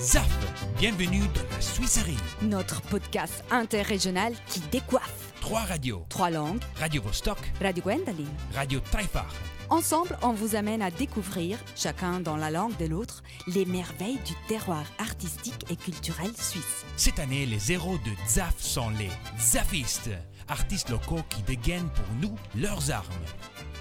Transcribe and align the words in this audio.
ZAF, 0.00 0.30
bienvenue 0.78 1.20
dans 1.34 1.54
la 1.54 1.60
Suisserie. 1.60 2.16
Notre 2.40 2.80
podcast 2.80 3.44
interrégional 3.50 4.32
qui 4.48 4.60
décoiffe. 4.72 5.34
Trois 5.42 5.60
radios. 5.60 6.06
Trois 6.08 6.30
langues, 6.30 6.62
Radio 6.76 7.02
Vostok, 7.02 7.36
Radio 7.60 7.82
Gwendoline. 7.82 8.32
Radio 8.54 8.80
Taifar. 8.80 9.30
Ensemble, 9.68 10.16
on 10.22 10.32
vous 10.32 10.56
amène 10.56 10.80
à 10.80 10.90
découvrir, 10.90 11.58
chacun 11.76 12.20
dans 12.20 12.38
la 12.38 12.50
langue 12.50 12.74
de 12.78 12.86
l'autre, 12.86 13.22
les 13.46 13.66
merveilles 13.66 14.18
du 14.24 14.32
terroir 14.48 14.84
artistique 14.98 15.66
et 15.70 15.76
culturel 15.76 16.30
suisse. 16.34 16.86
Cette 16.96 17.18
année, 17.18 17.44
les 17.44 17.70
héros 17.70 17.98
de 17.98 18.12
ZAF 18.26 18.58
sont 18.58 18.88
les 18.88 19.10
Zafistes, 19.38 20.10
artistes 20.48 20.88
locaux 20.88 21.20
qui 21.28 21.42
dégainent 21.42 21.90
pour 21.90 22.06
nous 22.22 22.34
leurs 22.56 22.90
armes. 22.90 23.06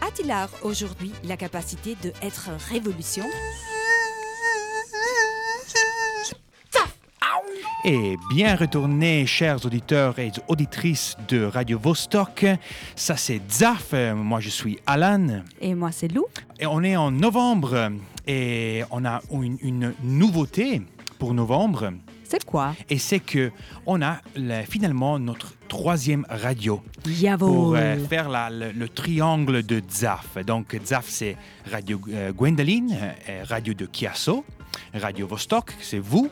A-t-il 0.01 0.33
aujourd'hui 0.63 1.13
la 1.23 1.37
capacité 1.37 1.95
de 2.03 2.11
être 2.21 2.49
révolution? 2.67 3.25
Et 7.85 8.17
bien 8.29 8.55
retourné, 8.55 9.25
chers 9.25 9.65
auditeurs 9.65 10.19
et 10.19 10.31
auditrices 10.49 11.15
de 11.29 11.43
Radio 11.45 11.79
Vostok. 11.79 12.45
Ça, 12.95 13.15
c'est 13.15 13.39
ZAF. 13.49 13.93
Moi, 14.15 14.41
je 14.41 14.49
suis 14.49 14.79
Alan. 14.85 15.43
Et 15.61 15.73
moi, 15.75 15.91
c'est 15.91 16.11
Lou. 16.11 16.25
Et 16.59 16.65
on 16.65 16.83
est 16.83 16.97
en 16.97 17.09
novembre 17.11 17.91
et 18.27 18.83
on 18.91 19.05
a 19.05 19.21
une, 19.31 19.57
une 19.61 19.93
nouveauté 20.03 20.81
pour 21.19 21.33
novembre. 21.33 21.93
C'est 22.25 22.43
quoi? 22.43 22.75
Et 22.89 22.99
c'est 22.99 23.21
que 23.21 23.49
on 23.87 24.01
a 24.03 24.17
le- 24.35 24.61
finalement 24.69 25.17
notre 25.17 25.53
troisième 25.67 26.25
radio 26.29 26.81
pour 27.01 27.11
Yavol. 27.11 27.75
euh, 27.77 28.05
faire 28.07 28.29
la- 28.29 28.49
le, 28.51 28.71
le 28.71 28.89
triangle 28.89 29.63
de 29.63 29.81
ZAF. 29.89 30.37
Donc, 30.45 30.77
ZAF, 30.85 31.05
c'est 31.07 31.37
Radio 31.71 31.99
euh, 32.09 32.31
Gwendoline, 32.33 32.95
euh, 33.29 33.43
Radio 33.47 33.73
de 33.73 33.87
Chiasso, 33.91 34.45
Radio 34.93 35.27
Vostok, 35.27 35.73
c'est 35.81 35.99
vous, 35.99 36.29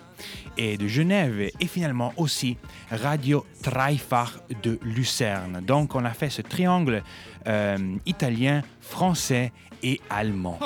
et 0.58 0.78
de 0.78 0.88
Genève, 0.88 1.50
et 1.59 1.67
finalement 1.67 2.14
aussi 2.17 2.58
Radio 2.92 3.45
Traifar 3.62 4.39
de 4.64 4.80
Lucerne. 4.81 5.62
Donc, 5.66 5.95
on 5.95 6.06
a 6.06 6.12
fait 6.12 6.30
ce 6.30 6.42
triangle 6.42 7.04
euh, 7.48 7.78
italien, 8.06 8.62
français 8.81 9.52
et 9.84 10.02
allemand. 10.09 10.59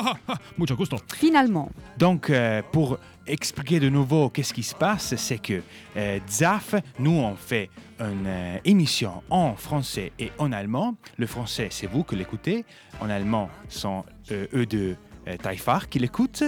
Mucho 0.58 0.76
gusto. 0.76 0.98
Finalement, 1.14 1.70
Donc, 1.98 2.30
euh, 2.30 2.62
pour 2.72 2.98
expliquer 3.28 3.80
de 3.80 3.90
nouveau 3.90 4.30
qu'est-ce 4.30 4.54
qui 4.54 4.64
se 4.64 4.76
passe, 4.76 5.16
c'est 5.16 5.38
que 5.38 5.62
euh, 5.98 6.20
ZAF, 6.30 6.76
nous, 7.00 7.12
on 7.12 7.36
fait 7.36 7.70
une 8.00 8.26
euh, 8.28 8.58
émission 8.66 9.22
en 9.30 9.56
français 9.56 10.12
et 10.20 10.32
en 10.38 10.52
allemand. 10.52 10.96
Le 11.18 11.28
français, 11.28 11.68
c'est 11.72 11.88
vous 11.88 12.04
qui 12.04 12.16
l'écoutez. 12.16 12.66
En 13.00 13.10
allemand, 13.10 13.50
sont 13.70 14.04
euh, 14.32 14.48
eux 14.54 14.66
de 14.66 14.96
Taifar 15.44 15.88
qui 15.88 16.00
l'écoutent. 16.00 16.44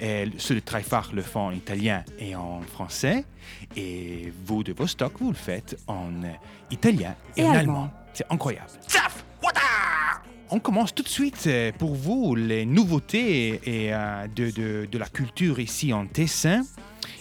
Et 0.00 0.30
ceux 0.38 0.54
de 0.56 0.60
Taifar 0.60 1.10
le 1.12 1.22
font 1.22 1.46
en 1.48 1.50
italien 1.52 2.04
et 2.18 2.34
en 2.34 2.60
français. 2.62 3.24
Et 3.76 4.32
vous 4.46 4.62
de 4.62 4.72
Vostok, 4.72 5.14
vous 5.20 5.30
le 5.30 5.36
faites 5.36 5.76
en 5.86 6.10
euh, 6.24 6.28
italien 6.70 7.14
et, 7.36 7.42
Et 7.42 7.44
en 7.44 7.50
allemand. 7.52 7.58
allemand. 7.74 7.90
C'est 8.12 8.26
incroyable. 8.30 8.70
On 10.50 10.60
commence 10.60 10.94
tout 10.94 11.02
de 11.02 11.08
suite 11.08 11.44
euh, 11.46 11.72
pour 11.78 11.94
vous 11.94 12.34
les 12.34 12.64
nouveautés 12.64 13.60
et, 13.66 13.92
euh, 13.92 14.26
de, 14.34 14.50
de- 14.50 14.88
de 14.90 14.98
la 14.98 15.06
culture 15.06 15.58
ici 15.60 15.92
en 15.92 16.06
Tessin. 16.06 16.62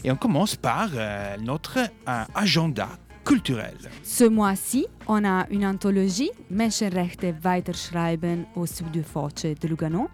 Et 0.05 0.11
on 0.11 0.16
commence 0.16 0.55
par 0.55 0.89
euh, 0.95 1.36
notre 1.38 1.77
euh, 1.80 2.23
agenda 2.33 2.88
culturel. 3.25 3.75
ce 4.03 4.23
mois-ci, 4.23 4.88
on 5.08 5.25
a 5.25 5.45
une 5.49 5.66
anthologie 5.66 6.31
Menschenrechte 6.49 7.25
weiterschreiben 7.44 8.45
au 8.55 8.66
Sud 8.66 9.03
Foce 9.03 9.44
de 9.59 9.67
Lugano, 9.67 10.09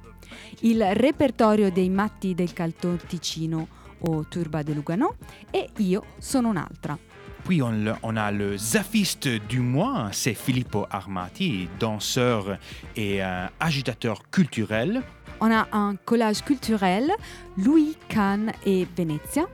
il 0.62 0.84
repertorio 0.94 1.72
dei 1.72 1.90
matti 1.90 2.34
del 2.36 2.54
Canton 2.54 2.98
Ticino 3.08 3.68
au 4.00 4.26
Turba 4.28 4.64
de 4.64 4.74
Lugano 4.74 5.16
e 5.52 5.70
io 5.78 6.04
sono 6.20 6.50
un'altra. 6.50 6.98
Puis 7.44 7.60
on, 7.62 7.84
le- 7.84 7.98
on 8.04 8.16
a 8.16 8.32
le 8.32 8.58
zafiste 8.58 9.28
du 9.48 9.60
mois, 9.60 10.10
c'est 10.14 10.34
Filippo 10.34 10.86
Armati, 10.90 11.68
danseur 11.78 12.58
et 12.96 13.22
euh, 13.22 13.48
agitateur 13.60 14.22
culturel. 14.30 15.02
On 15.42 15.52
a 15.52 15.68
un 15.74 15.96
collage 16.06 16.42
culturel, 16.42 17.12
Louis, 17.58 17.98
Cannes 18.08 18.54
et 18.66 18.88
Venezia. 18.96 19.46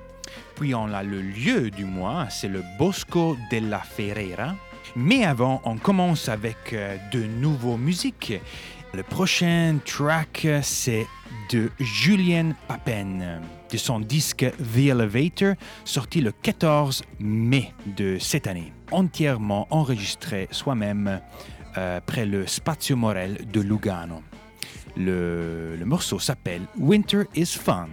Puis 0.56 0.75
on 0.75 0.94
a 0.94 1.02
le 1.02 1.19
lieu 1.22 1.72
du 1.72 1.85
mois, 1.85 2.28
c'est 2.29 2.47
le 2.50 2.63
Bosco 2.78 3.35
della 3.50 3.79
Ferrera. 3.79 4.56
Mais 4.96 5.24
avant, 5.25 5.59
on 5.66 5.78
commence 5.78 6.29
avec 6.29 6.74
euh, 6.74 6.97
de 7.12 7.24
nouveaux 7.24 7.78
musiques. 7.78 8.34
Le 8.94 9.04
prochain 9.04 9.78
track, 9.86 10.48
c'est 10.64 11.06
de 11.52 11.70
Julien 11.80 12.54
Papen, 12.68 13.40
de 13.72 13.78
son 13.78 14.00
disque 14.00 14.46
The 14.74 14.90
Elevator, 14.90 15.54
sorti 15.86 16.22
le 16.22 16.32
14 16.32 17.04
mai 17.20 17.72
de 17.86 18.18
cette 18.20 18.48
année. 18.48 18.74
Entièrement 18.92 19.68
enregistré 19.70 20.48
soi-même 20.50 21.22
euh, 21.78 22.00
près 22.04 22.26
le 22.26 22.48
Spazio 22.48 22.96
Morel 22.96 23.46
de 23.52 23.62
Lugano. 23.62 24.24
Le, 24.98 25.76
le 25.78 25.86
morceau 25.86 26.18
s'appelle 26.18 26.64
Winter 26.78 27.24
is 27.36 27.46
Fun. 27.46 27.90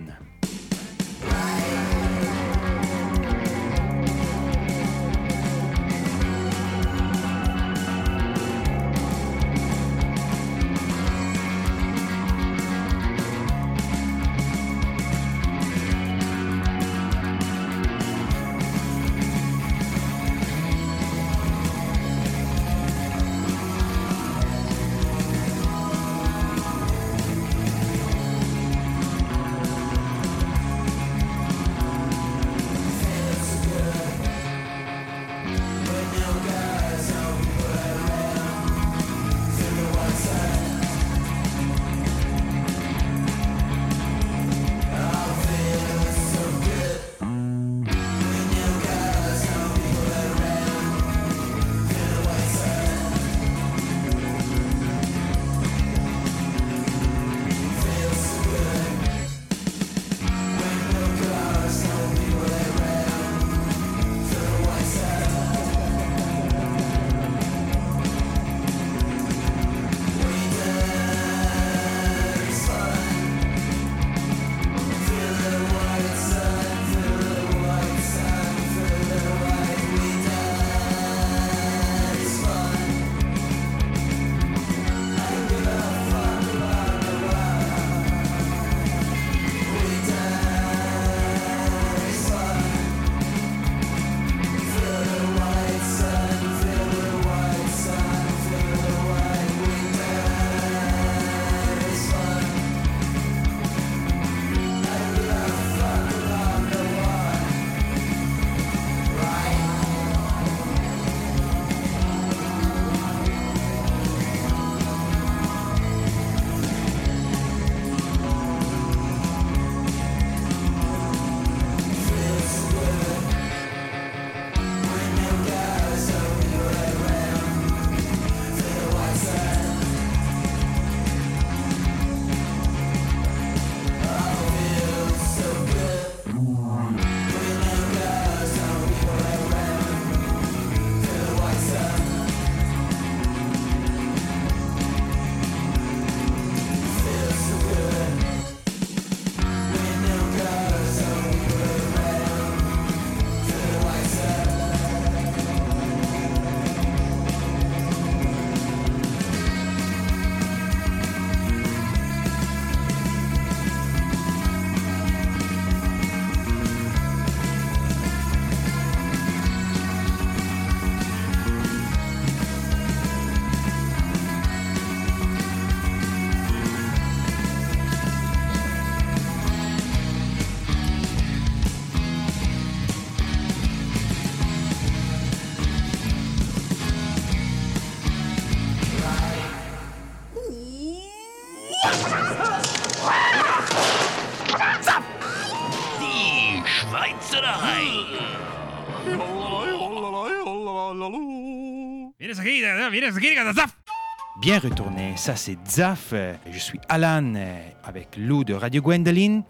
Bien 204.40 204.58
retourné, 204.58 205.14
ça 205.16 205.36
c'est 205.36 205.56
Zaf. 205.66 206.12
Je 206.50 206.58
suis 206.58 206.78
Alan 206.88 207.34
euh, 207.34 207.56
avec 207.82 208.16
Lou 208.18 208.44
de 208.44 208.52
Radio 208.52 208.82
Gwendoline 208.82 209.42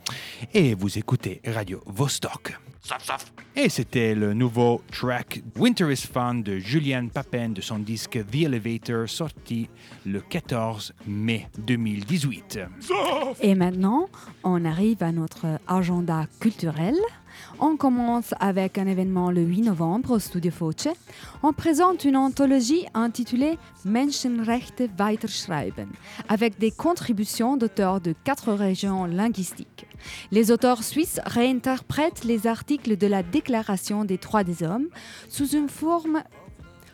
et 0.54 0.74
vous 0.74 0.98
écoutez 0.98 1.40
Radio 1.44 1.82
Vostok. 1.86 2.56
Et 3.56 3.68
c'était 3.68 4.14
le 4.14 4.34
nouveau 4.34 4.82
track 4.92 5.42
Winter 5.56 5.90
is 5.92 6.06
Fun 6.06 6.36
de 6.36 6.58
Julian 6.58 7.08
Papin 7.08 7.48
de 7.48 7.60
son 7.60 7.80
disque 7.80 8.18
The 8.30 8.44
Elevator 8.44 9.08
sorti 9.08 9.68
le 10.04 10.20
14 10.20 10.92
mai 11.08 11.48
2018. 11.58 12.60
Et 13.40 13.56
maintenant, 13.56 14.08
on 14.44 14.64
arrive 14.64 15.02
à 15.02 15.10
notre 15.10 15.58
agenda 15.66 16.26
culturel. 16.38 16.94
On 17.58 17.76
commence 17.76 18.34
avec 18.40 18.78
un 18.78 18.86
événement 18.86 19.30
le 19.30 19.42
8 19.42 19.62
novembre 19.62 20.12
au 20.12 20.18
Studio 20.18 20.50
Foce. 20.50 20.88
On 21.42 21.52
présente 21.52 22.04
une 22.04 22.16
anthologie 22.16 22.86
intitulée 22.94 23.58
Menschenrechte 23.84 24.84
weiterschreiben, 24.98 25.88
avec 26.28 26.58
des 26.58 26.70
contributions 26.70 27.56
d'auteurs 27.56 28.00
de 28.00 28.14
quatre 28.24 28.52
régions 28.52 29.06
linguistiques. 29.06 29.86
Les 30.30 30.50
auteurs 30.50 30.82
suisses 30.82 31.20
réinterprètent 31.24 32.24
les 32.24 32.46
articles 32.46 32.96
de 32.96 33.06
la 33.06 33.22
Déclaration 33.22 34.04
des 34.04 34.18
droits 34.18 34.44
des 34.44 34.62
hommes 34.62 34.88
sous 35.28 35.48
une 35.56 35.68
forme, 35.68 36.22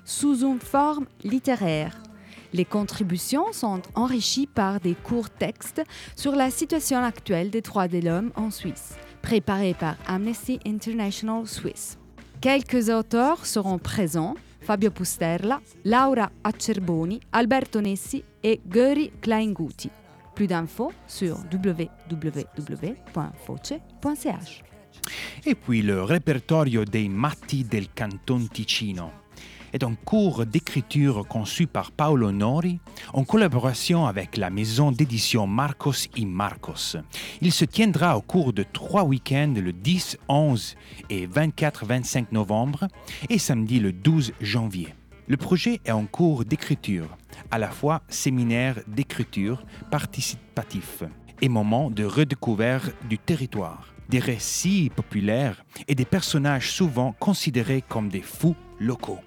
sous 0.04 0.44
une 0.44 0.60
forme 0.60 1.06
littéraire. 1.24 2.02
Les 2.52 2.64
contributions 2.66 3.52
sont 3.52 3.80
enrichies 3.94 4.46
par 4.46 4.78
des 4.78 4.94
courts 4.94 5.30
textes 5.30 5.82
sur 6.16 6.36
la 6.36 6.50
situation 6.50 7.02
actuelle 7.02 7.50
des 7.50 7.62
droits 7.62 7.88
de 7.88 7.98
l'homme 7.98 8.30
en 8.36 8.50
Suisse, 8.50 8.96
préparés 9.22 9.74
par 9.74 9.96
Amnesty 10.06 10.58
International 10.66 11.46
Suisse. 11.46 11.98
Quelques 12.40 12.88
auteurs 12.88 13.46
seront 13.46 13.78
présents 13.78 14.34
Fabio 14.60 14.90
Pusterla, 14.90 15.60
Laura 15.84 16.30
Acerboni, 16.44 17.20
Alberto 17.32 17.80
Nessi 17.80 18.24
et 18.42 18.60
Göri 18.69 19.12
Kleinguti. 19.20 19.90
Plus 20.34 20.46
d'infos 20.46 20.92
sur 21.06 21.38
www.foce.ch. 21.52 21.92
Et 25.46 25.54
puis 25.54 25.82
le 25.82 26.02
répertorio 26.02 26.84
dei 26.84 27.08
matti 27.08 27.64
del 27.64 27.88
Canton 27.94 28.46
Ticino 28.52 29.10
est 29.72 29.84
un 29.84 29.94
cours 29.94 30.46
d'écriture 30.46 31.26
conçu 31.26 31.66
par 31.66 31.90
Paolo 31.92 32.32
Nori 32.32 32.78
en 33.12 33.24
collaboration 33.24 34.06
avec 34.06 34.36
la 34.36 34.50
maison 34.50 34.92
d'édition 34.92 35.46
Marcos 35.46 36.08
y 36.16 36.26
Marcos. 36.26 36.96
Il 37.40 37.52
se 37.52 37.64
tiendra 37.64 38.16
au 38.16 38.20
cours 38.20 38.52
de 38.52 38.64
trois 38.64 39.04
week-ends 39.04 39.54
le 39.56 39.72
10, 39.72 40.19
11 40.28 40.76
et 41.10 41.26
24-25 41.26 42.26
novembre 42.32 42.88
et 43.28 43.38
samedi 43.38 43.80
le 43.80 43.92
12 43.92 44.32
janvier. 44.40 44.94
Le 45.28 45.36
projet 45.36 45.80
est 45.84 45.92
en 45.92 46.04
cours 46.04 46.44
d'écriture, 46.44 47.16
à 47.50 47.58
la 47.58 47.70
fois 47.70 48.02
séminaire 48.08 48.80
d'écriture 48.86 49.64
participatif 49.90 51.04
et 51.40 51.48
moment 51.48 51.90
de 51.90 52.04
redécouverte 52.04 52.94
du 53.08 53.19
territoire, 53.19 53.94
des 54.08 54.19
récits 54.19 54.90
populaires 54.94 55.64
et 55.88 55.94
des 55.94 56.04
personnages 56.04 56.70
souvent 56.70 57.12
considérés 57.19 57.82
comme 57.88 58.08
des 58.08 58.20
fous 58.20 58.56
locaux. 58.78 59.20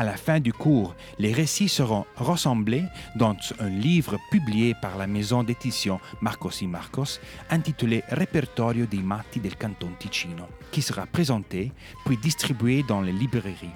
À 0.00 0.02
la 0.02 0.16
fin 0.16 0.40
du 0.40 0.54
cours, 0.54 0.94
les 1.18 1.34
récits 1.34 1.68
seront 1.68 2.06
rassemblés 2.16 2.84
dans 3.16 3.36
un 3.58 3.68
livre 3.68 4.16
publié 4.30 4.74
par 4.80 4.96
la 4.96 5.06
maison 5.06 5.42
d'édition 5.42 6.00
Marcos 6.22 6.62
y 6.62 6.66
Marcos 6.66 7.20
intitulé 7.50 8.02
Repertorio 8.08 8.86
dei 8.86 9.02
matti 9.02 9.40
del 9.40 9.58
Canton 9.58 9.90
Ticino, 9.98 10.46
qui 10.72 10.80
sera 10.80 11.04
présenté 11.04 11.70
puis 12.06 12.16
distribué 12.16 12.82
dans 12.82 13.02
les 13.02 13.12
librairies. 13.12 13.68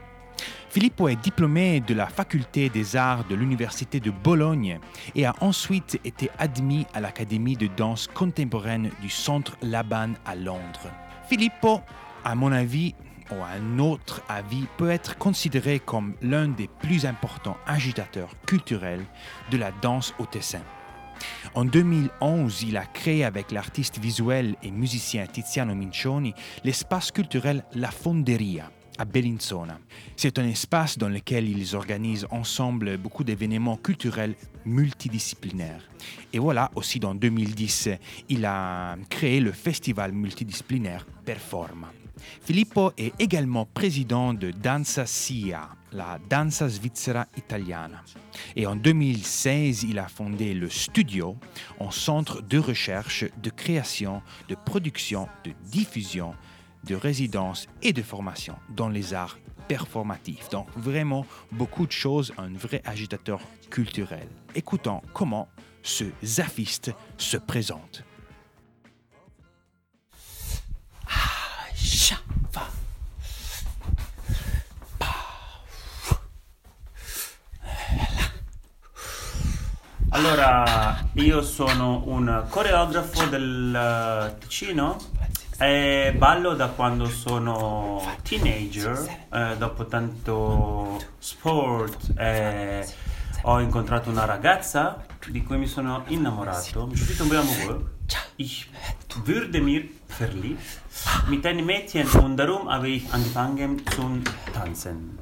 Filippo 0.70 1.08
est 1.08 1.16
diplômé 1.16 1.80
de 1.80 1.94
la 1.94 2.08
faculté 2.08 2.70
des 2.70 2.98
arts 2.98 3.25
de 3.30 3.36
l'Université 3.36 4.02
de 4.02 4.12
Bologne 4.12 4.80
et 5.16 5.25
a 5.25 5.34
ensuite 5.40 6.00
été 6.04 6.30
admis 6.38 6.86
à 6.94 7.00
l'Académie 7.00 7.56
de 7.56 7.68
danse 7.68 8.08
contemporaine 8.08 8.92
du 9.02 9.10
Centre 9.10 9.56
Laban 9.62 10.14
à 10.25 10.36
Londres. 10.36 10.92
Filippo, 11.30 11.80
à 12.25 12.36
mon 12.36 12.52
avis, 12.52 12.94
ou 13.32 13.36
à 13.42 13.52
un 13.58 13.80
autre 13.80 14.22
avis, 14.28 14.66
peut 14.78 14.90
être 14.90 15.18
considéré 15.18 15.80
comme 15.80 16.14
l'un 16.22 16.50
des 16.50 16.68
plus 16.68 17.06
importants 17.06 17.58
agitateurs 17.66 18.32
culturels 18.46 19.06
de 19.52 19.58
la 19.58 19.72
danse 19.72 20.14
au 20.20 20.25
Tessin. 20.25 20.62
En 21.53 21.65
2011, 21.65 22.63
il 22.63 22.77
a 22.77 22.86
créé 22.86 23.24
avec 23.24 23.51
l'artiste 23.51 24.00
visuel 24.00 24.55
et 24.63 24.72
musicien 24.72 25.25
Tiziano 25.25 25.75
Mincioni 25.75 26.34
l'espace 26.63 27.12
culturel 27.12 27.63
La 27.74 27.91
Fonderia 27.91 28.72
à 28.98 29.05
Bellinzona. 29.05 29.79
C'est 30.15 30.39
un 30.39 30.48
espace 30.48 30.98
dans 30.98 31.10
lequel 31.10 31.50
ils 31.50 31.75
organisent 31.75 32.27
ensemble 32.31 32.98
beaucoup 32.98 33.24
d'événements 33.24 33.77
culturels 33.77 34.36
multidisciplinaires. 34.65 35.84
Et 36.34 36.39
voilà, 36.39 36.72
aussi 36.75 37.00
dans 37.00 37.15
2010, 37.15 37.89
il 38.29 38.45
a 38.45 38.95
créé 39.10 39.39
le 39.39 39.51
festival 39.51 40.12
multidisciplinaire 40.12 41.05
Performa. 41.25 41.91
Filippo 42.41 42.91
est 42.98 43.13
également 43.19 43.65
président 43.65 44.34
de 44.34 44.51
Danza 44.51 45.05
SIA, 45.05 45.69
la 45.91 46.19
Danza 46.29 46.69
Svizzera 46.69 47.27
Italiana. 47.38 48.03
Et 48.55 48.67
en 48.67 48.75
2016, 48.75 49.84
il 49.84 50.00
a 50.00 50.07
fondé 50.07 50.53
le 50.53 50.69
Studio, 50.69 51.38
un 51.79 51.91
centre 51.91 52.41
de 52.41 52.57
recherche, 52.57 53.25
de 53.41 53.50
création, 53.50 54.22
de 54.50 54.55
production, 54.55 55.27
de 55.43 55.51
diffusion, 55.69 56.36
de 56.86 56.95
résidence 56.95 57.67
et 57.81 57.93
de 57.93 58.01
formation 58.01 58.55
dans 58.69 58.89
les 58.89 59.13
arts 59.13 59.38
performatifs. 59.67 60.50
Donc 60.50 60.67
vraiment 60.75 61.25
beaucoup 61.51 61.88
de 61.88 61.91
choses, 61.91 62.34
un 62.38 62.53
vrai 62.53 62.81
agitateur 62.86 63.39
culturel. 63.69 64.27
Écoutons 64.53 65.01
comment 65.13 65.48
ce 65.81 66.05
zafiste 66.24 66.91
se 67.17 67.38
présente. 67.38 68.03
Allora, 80.15 81.10
io 81.15 81.41
sono 81.41 82.03
un 82.05 82.45
coreografo 82.48 83.25
del 83.25 83.75
eh, 83.75 84.38
Ticino 84.39 84.95
e 85.60 86.15
ballo 86.17 86.53
da 86.53 86.69
quando 86.69 87.05
sono 87.10 88.01
teenager, 88.24 89.25
eh, 89.29 89.55
dopo 89.57 89.88
tanto 89.88 91.03
sport 91.17 92.13
eh, 92.17 92.88
ho 93.41 93.60
incontrato 93.60 94.10
una 94.10 94.24
ragazza 94.24 95.05
di 95.27 95.43
cui 95.43 95.57
mi 95.57 95.67
sono 95.67 96.05
innamorato, 96.07 96.88
mi 96.88 96.95
sono 96.95 97.29
un 97.29 97.36
amoureux. 97.36 97.84
Ich 98.38 98.69
würde 99.25 99.60
mir 99.60 99.86
verliebt. 100.07 100.79
Mit 101.27 101.45
einem 101.45 101.65
Mädchen 101.65 102.07
und 102.24 102.38
darum 102.38 102.69
habe 102.69 102.88
ich 102.88 103.12
angefangen 103.12 103.84
zu 103.86 104.22
tanzen. 104.53 105.19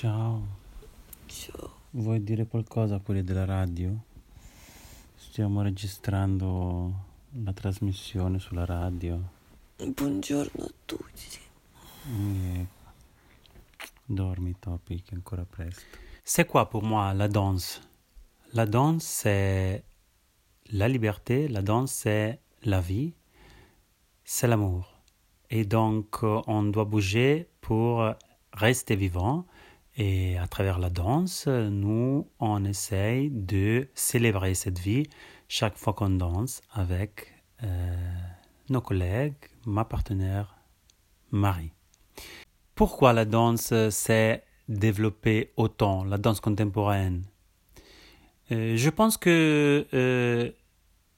Ciao. 0.00 0.40
Vuoi 1.92 2.20
dire 2.40 2.46
qualcosa 2.46 2.96
a 2.96 3.00
quelli 3.00 3.22
della 3.22 3.44
radio? 3.44 3.94
Stiamo 5.14 5.62
registrando 5.62 7.08
la 7.42 7.52
trasmissione 7.52 8.38
sulla 8.38 8.64
radio. 8.64 9.20
Buongiorno 9.76 10.64
a 10.64 10.70
tutti. 10.84 11.38
E... 12.06 12.66
Dormi, 14.04 14.56
Topi, 14.58 15.02
che 15.02 15.12
è 15.12 15.14
ancora 15.14 15.44
presto. 15.44 15.82
C'est 16.22 16.46
quoi 16.46 16.66
pour 16.66 16.82
moi 16.82 17.12
la 17.12 17.28
danse 17.28 17.80
La 18.52 18.66
danse, 18.66 19.06
c'est 19.06 19.84
la 20.72 20.88
liberté, 20.88 21.46
la 21.48 21.62
danse, 21.62 21.92
c'est 21.92 22.40
la 22.62 22.80
vie, 22.80 23.14
c'est 24.24 24.48
l'amour. 24.48 25.02
Et 25.48 25.64
donc, 25.64 26.22
euh, 26.22 26.40
on 26.46 26.64
doit 26.64 26.84
bouger 26.84 27.48
pour 27.60 28.14
rester 28.52 28.96
vivant. 28.96 29.46
Et 29.96 30.38
à 30.38 30.46
travers 30.46 30.78
la 30.78 30.88
danse, 30.88 31.46
nous, 31.48 32.28
on 32.38 32.64
essaye 32.64 33.30
de 33.30 33.88
célébrer 33.94 34.54
cette 34.54 34.78
vie 34.78 35.08
chaque 35.48 35.76
fois 35.76 35.92
qu'on 35.92 36.10
danse 36.10 36.62
avec 36.72 37.34
euh, 37.64 37.96
nos 38.68 38.80
collègues, 38.80 39.34
ma 39.66 39.84
partenaire 39.84 40.56
Marie. 41.32 41.72
Pourquoi 42.74 43.12
la 43.12 43.24
danse 43.24 43.74
s'est 43.90 44.44
développée 44.68 45.52
autant, 45.56 46.04
la 46.04 46.18
danse 46.18 46.40
contemporaine? 46.40 47.24
Euh, 48.52 48.76
Je 48.76 48.90
pense 48.90 49.16
que 49.16 49.86
euh, 49.92 50.50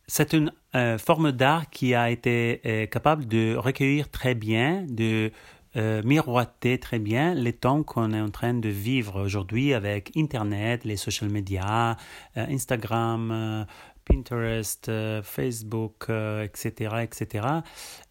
c'est 0.07 0.33
une 0.33 0.53
forme 0.99 1.33
d'art 1.33 1.69
qui 1.71 1.95
a 1.95 2.11
été 2.11 2.89
capable 2.91 3.27
de 3.27 3.55
recueillir 3.55 4.11
très 4.11 4.35
bien, 4.35 4.85
de 4.89 5.31
euh, 5.75 6.03
miroiter 6.05 6.79
très 6.79 6.99
bien 6.99 7.35
les 7.35 7.55
temps 7.55 7.83
qu'on 7.83 8.13
est 8.13 8.21
en 8.21 8.29
train 8.31 8.53
de 8.53 8.69
vivre 8.69 9.23
aujourd'hui 9.23 9.73
avec 9.73 10.15
Internet, 10.17 10.85
les 10.85 10.97
social 10.97 11.31
media, 11.31 11.97
euh, 12.37 12.47
Instagram, 12.47 13.31
euh, 13.33 13.65
Pinterest, 14.05 14.91
Facebook, 15.23 16.11
etc., 16.11 16.97
etc. 17.03 17.47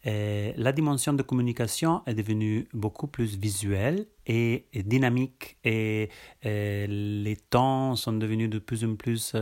Et 0.04 0.54
la 0.56 0.72
dimension 0.72 1.12
de 1.12 1.22
communication 1.22 2.00
est 2.06 2.14
devenue 2.14 2.66
beaucoup 2.72 3.06
plus 3.08 3.36
visuelle 3.36 4.06
et, 4.26 4.68
dynamique 4.74 5.58
et, 5.64 6.08
les 6.42 7.36
temps 7.50 7.94
sont 7.94 8.14
devenus 8.14 8.48
de 8.48 8.58
plus 8.58 8.86
en 8.86 8.96
plus 8.96 9.36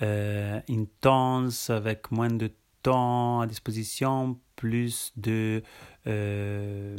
intenses 0.00 1.68
avec 1.68 2.12
moins 2.12 2.30
de 2.30 2.52
temps 2.82 3.40
à 3.40 3.48
disposition, 3.48 4.38
plus 4.62 5.12
de 5.16 5.60
euh, 6.06 6.96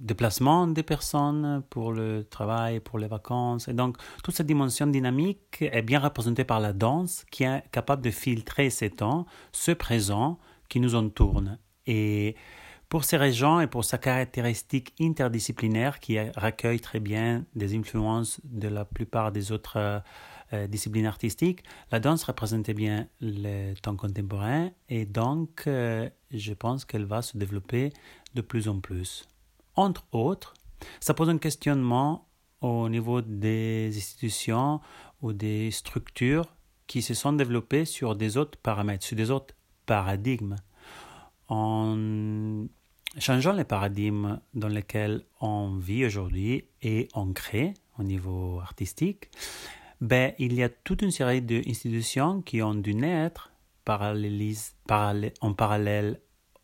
déplacement 0.00 0.68
des 0.68 0.84
personnes 0.84 1.60
pour 1.68 1.92
le 1.92 2.22
travail, 2.22 2.78
pour 2.78 3.00
les 3.00 3.08
vacances. 3.08 3.66
Et 3.66 3.72
donc, 3.72 3.96
toute 4.22 4.36
cette 4.36 4.46
dimension 4.46 4.86
dynamique 4.86 5.58
est 5.60 5.82
bien 5.82 5.98
représentée 5.98 6.44
par 6.44 6.60
la 6.60 6.72
danse 6.72 7.24
qui 7.32 7.42
est 7.42 7.64
capable 7.72 8.02
de 8.02 8.12
filtrer 8.12 8.70
ces 8.70 8.90
temps, 8.90 9.26
ce 9.50 9.72
présent 9.72 10.38
qui 10.68 10.78
nous 10.78 10.94
entoure. 10.94 11.42
Et 11.88 12.36
pour 12.88 13.02
ces 13.02 13.16
raisons 13.16 13.58
et 13.58 13.66
pour 13.66 13.84
sa 13.84 13.98
caractéristique 13.98 14.94
interdisciplinaire 15.00 15.98
qui 15.98 16.16
recueille 16.20 16.78
très 16.78 17.00
bien 17.00 17.44
des 17.56 17.76
influences 17.76 18.40
de 18.44 18.68
la 18.68 18.84
plupart 18.84 19.32
des 19.32 19.50
autres 19.50 20.00
euh, 20.52 20.66
disciplines 20.66 21.06
artistiques, 21.06 21.62
la 21.92 22.00
danse 22.00 22.24
représentait 22.24 22.74
bien 22.74 23.06
le 23.20 23.74
temps 23.74 23.96
contemporain 23.96 24.70
et 24.88 25.06
donc 25.06 25.64
euh, 25.66 26.08
je 26.30 26.52
pense 26.52 26.84
qu'elle 26.84 27.04
va 27.04 27.22
se 27.22 27.38
développer 27.38 27.92
de 28.34 28.40
plus 28.40 28.68
en 28.68 28.80
plus. 28.80 29.28
Entre 29.76 30.04
autres, 30.12 30.54
ça 31.00 31.14
pose 31.14 31.28
un 31.28 31.38
questionnement 31.38 32.26
au 32.60 32.88
niveau 32.88 33.22
des 33.22 33.92
institutions 33.96 34.80
ou 35.22 35.32
des 35.32 35.70
structures 35.70 36.54
qui 36.86 37.02
se 37.02 37.14
sont 37.14 37.32
développées 37.32 37.84
sur 37.84 38.16
des 38.16 38.36
autres 38.36 38.58
paramètres, 38.58 39.04
sur 39.04 39.16
des 39.16 39.30
autres 39.30 39.54
paradigmes. 39.86 40.56
En 41.48 42.66
changeant 43.18 43.52
les 43.52 43.64
paradigmes 43.64 44.40
dans 44.54 44.68
lesquels 44.68 45.24
on 45.40 45.76
vit 45.76 46.04
aujourd'hui 46.04 46.64
et 46.82 47.08
on 47.14 47.32
crée 47.32 47.74
au 47.98 48.02
niveau 48.02 48.60
artistique, 48.60 49.30
ben, 50.00 50.32
il 50.38 50.54
y 50.54 50.62
a 50.62 50.68
toute 50.68 51.02
une 51.02 51.10
série 51.10 51.42
d'institutions 51.42 52.42
qui 52.42 52.62
ont 52.62 52.74
dû 52.74 52.94
naître 52.94 53.52
en 53.88 55.54
parallèle 55.54 56.20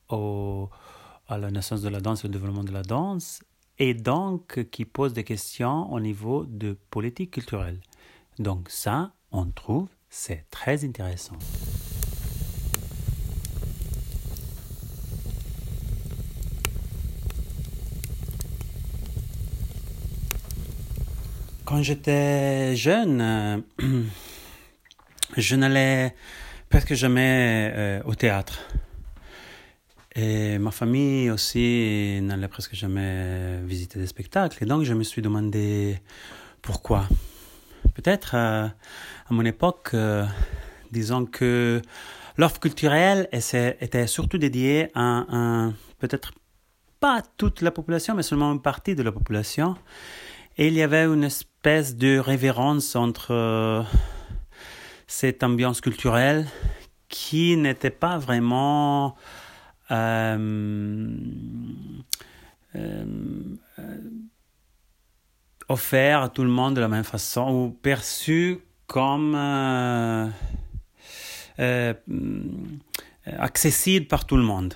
à 0.09 1.39
la 1.39 1.51
naissance 1.51 1.83
de 1.83 1.89
la 1.89 2.01
danse 2.01 2.25
et 2.25 2.29
au 2.29 2.31
développement 2.31 2.65
de 2.65 2.73
la 2.73 2.83
danse, 2.83 3.43
et 3.79 3.95
donc 3.95 4.65
qui 4.71 4.85
posent 4.85 5.13
des 5.13 5.25
questions 5.25 5.93
au 5.93 6.01
niveau 6.01 6.47
de 6.47 6.79
politique 6.91 7.33
culturelle. 7.33 7.81
Donc 8.39 8.71
ça, 8.71 9.13
on 9.33 9.51
trouve, 9.51 9.89
c'est 10.09 10.47
très 10.51 10.85
intéressant. 10.85 11.37
Quand 21.67 21.83
j'étais 21.83 22.77
jeune, 22.77 23.21
euh, 23.21 23.59
je 25.37 25.57
n'allais 25.57 26.15
presque 26.69 26.95
jamais 26.95 27.73
euh, 27.75 28.03
au 28.05 28.15
théâtre. 28.15 28.61
Et 30.15 30.59
ma 30.59 30.71
famille 30.71 31.29
aussi 31.29 32.21
n'allait 32.23 32.47
presque 32.47 32.77
jamais 32.77 33.59
visiter 33.65 33.99
des 33.99 34.07
spectacles. 34.07 34.63
Et 34.63 34.67
donc 34.67 34.85
je 34.85 34.95
me 34.95 35.03
suis 35.03 35.23
demandé 35.23 35.99
pourquoi. 36.63 37.09
Peut-être 37.95 38.37
euh, 38.37 38.69
à 38.69 39.35
mon 39.35 39.45
époque, 39.45 39.97
disons 40.93 41.27
que 41.27 41.83
l'offre 42.37 42.61
culturelle 42.61 43.29
était 43.33 44.07
surtout 44.07 44.39
dédiée 44.39 44.93
à 44.95 45.03
un, 45.03 45.75
peut-être 45.99 46.31
pas 47.01 47.23
toute 47.37 47.61
la 47.61 47.73
population, 47.73 48.15
mais 48.15 48.23
seulement 48.23 48.53
une 48.53 48.63
partie 48.63 48.95
de 48.95 49.03
la 49.03 49.11
population. 49.11 49.75
Et 50.59 50.69
il 50.69 50.75
y 50.75 50.83
avait 50.83 51.05
une 51.05 51.25
espèce 51.25 51.97
de 51.97 52.19
révérence 52.19 52.97
entre 52.97 53.33
euh, 53.33 53.83
cette 55.07 55.43
ambiance 55.43 55.83
culturelle 55.83 56.47
qui 57.09 57.59
n'était 57.59 57.91
pas 57.91 58.17
vraiment 58.17 59.17
euh, 59.91 61.09
euh, 62.75 63.05
offert 65.69 66.23
à 66.23 66.29
tout 66.31 66.43
le 66.43 66.51
monde 66.51 66.75
de 66.75 66.81
la 66.81 66.89
même 66.89 67.05
façon 67.05 67.51
ou 67.51 67.71
perçu 67.71 68.61
comme 68.87 69.35
euh, 69.37 70.29
accessible 73.27 74.07
par 74.07 74.25
tout 74.25 74.37
le 74.37 74.43
monde. 74.43 74.75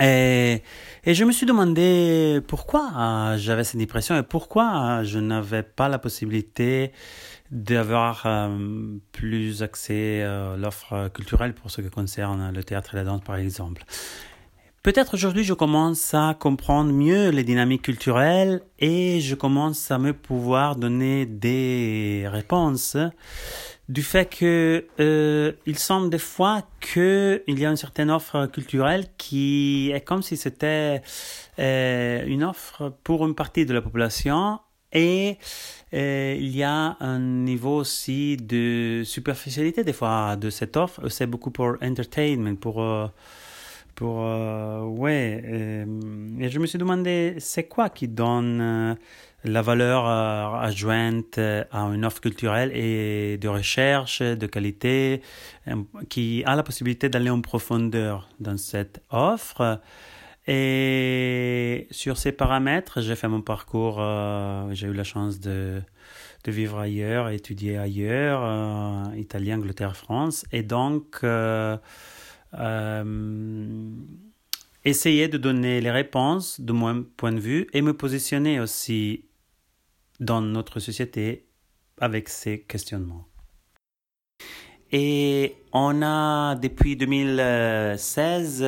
Et, 0.00 0.62
et 1.04 1.14
je 1.14 1.24
me 1.24 1.30
suis 1.32 1.46
demandé 1.46 2.40
pourquoi 2.48 2.90
euh, 2.96 3.36
j'avais 3.38 3.62
cette 3.62 3.80
impression 3.80 4.16
et 4.16 4.22
pourquoi 4.22 4.98
euh, 5.00 5.04
je 5.04 5.18
n'avais 5.18 5.62
pas 5.62 5.88
la 5.88 5.98
possibilité 5.98 6.92
d'avoir 7.52 8.22
euh, 8.26 8.96
plus 9.12 9.62
accès 9.62 10.22
à 10.22 10.56
l'offre 10.56 11.08
culturelle 11.08 11.54
pour 11.54 11.70
ce 11.70 11.80
qui 11.80 11.90
concerne 11.90 12.52
le 12.52 12.64
théâtre 12.64 12.94
et 12.94 12.96
la 12.96 13.04
danse, 13.04 13.20
par 13.22 13.36
exemple. 13.36 13.84
Peut-être 14.84 15.14
aujourd'hui, 15.14 15.44
je 15.44 15.54
commence 15.54 16.12
à 16.12 16.36
comprendre 16.38 16.92
mieux 16.92 17.30
les 17.30 17.42
dynamiques 17.42 17.80
culturelles 17.80 18.60
et 18.78 19.18
je 19.22 19.34
commence 19.34 19.90
à 19.90 19.96
me 19.96 20.12
pouvoir 20.12 20.76
donner 20.76 21.24
des 21.24 22.24
réponses 22.26 22.98
du 23.88 24.02
fait 24.02 24.26
que 24.26 24.86
euh, 25.00 25.52
il 25.64 25.78
semble 25.78 26.10
des 26.10 26.18
fois 26.18 26.68
que 26.80 27.42
il 27.46 27.58
y 27.58 27.64
a 27.64 27.70
une 27.70 27.78
certaine 27.78 28.10
offre 28.10 28.44
culturelle 28.44 29.06
qui 29.16 29.90
est 29.90 30.02
comme 30.02 30.20
si 30.20 30.36
c'était 30.36 31.00
euh, 31.58 32.22
une 32.26 32.44
offre 32.44 32.92
pour 33.04 33.26
une 33.26 33.34
partie 33.34 33.64
de 33.64 33.72
la 33.72 33.80
population 33.80 34.60
et 34.92 35.38
euh, 35.94 36.36
il 36.38 36.54
y 36.54 36.62
a 36.62 36.98
un 37.00 37.18
niveau 37.20 37.78
aussi 37.78 38.36
de 38.36 39.00
superficialité 39.06 39.82
des 39.82 39.94
fois 39.94 40.36
de 40.36 40.50
cette 40.50 40.76
offre. 40.76 41.08
C'est 41.08 41.26
beaucoup 41.26 41.50
pour 41.50 41.78
entertainment, 41.80 42.56
pour 42.56 42.82
euh, 42.82 43.06
pour 43.94 44.24
euh, 44.24 44.82
ouais. 44.82 45.42
euh, 45.44 45.84
je 46.48 46.58
me 46.58 46.66
suis 46.66 46.78
demandé 46.78 47.36
c'est 47.38 47.64
quoi 47.64 47.88
qui 47.88 48.08
donne 48.08 48.60
euh, 48.60 48.94
la 49.44 49.62
valeur 49.62 50.06
euh, 50.06 50.60
adjointe 50.60 51.38
à 51.38 51.80
une 51.94 52.04
offre 52.04 52.20
culturelle 52.20 52.72
et 52.74 53.38
de 53.38 53.48
recherche 53.48 54.22
de 54.22 54.46
qualité 54.46 55.22
euh, 55.68 55.76
qui 56.08 56.42
a 56.46 56.56
la 56.56 56.62
possibilité 56.62 57.08
d'aller 57.08 57.30
en 57.30 57.40
profondeur 57.40 58.28
dans 58.40 58.56
cette 58.56 59.02
offre? 59.10 59.80
Et 60.46 61.86
sur 61.90 62.18
ces 62.18 62.32
paramètres, 62.32 63.00
j'ai 63.00 63.16
fait 63.16 63.28
mon 63.28 63.40
parcours, 63.40 63.96
euh, 63.98 64.68
j'ai 64.72 64.88
eu 64.88 64.92
la 64.92 65.04
chance 65.04 65.40
de, 65.40 65.80
de 66.44 66.50
vivre 66.52 66.78
ailleurs, 66.78 67.30
étudier 67.30 67.78
ailleurs, 67.78 69.10
Italie, 69.16 69.54
Angleterre, 69.54 69.96
France. 69.96 70.44
Et 70.52 70.62
donc, 70.62 71.20
essayer 74.84 75.28
de 75.28 75.38
donner 75.38 75.80
les 75.80 75.90
réponses 75.90 76.60
de 76.60 76.72
mon 76.72 77.04
point 77.16 77.32
de 77.32 77.40
vue 77.40 77.66
et 77.72 77.82
me 77.82 77.94
positionner 77.94 78.60
aussi 78.60 79.26
dans 80.20 80.40
notre 80.40 80.80
société 80.80 81.46
avec 82.00 82.28
ces 82.28 82.60
questionnements. 82.60 83.26
Et 84.92 85.56
on 85.72 86.02
a 86.02 86.54
depuis 86.54 86.96
2016 86.96 88.64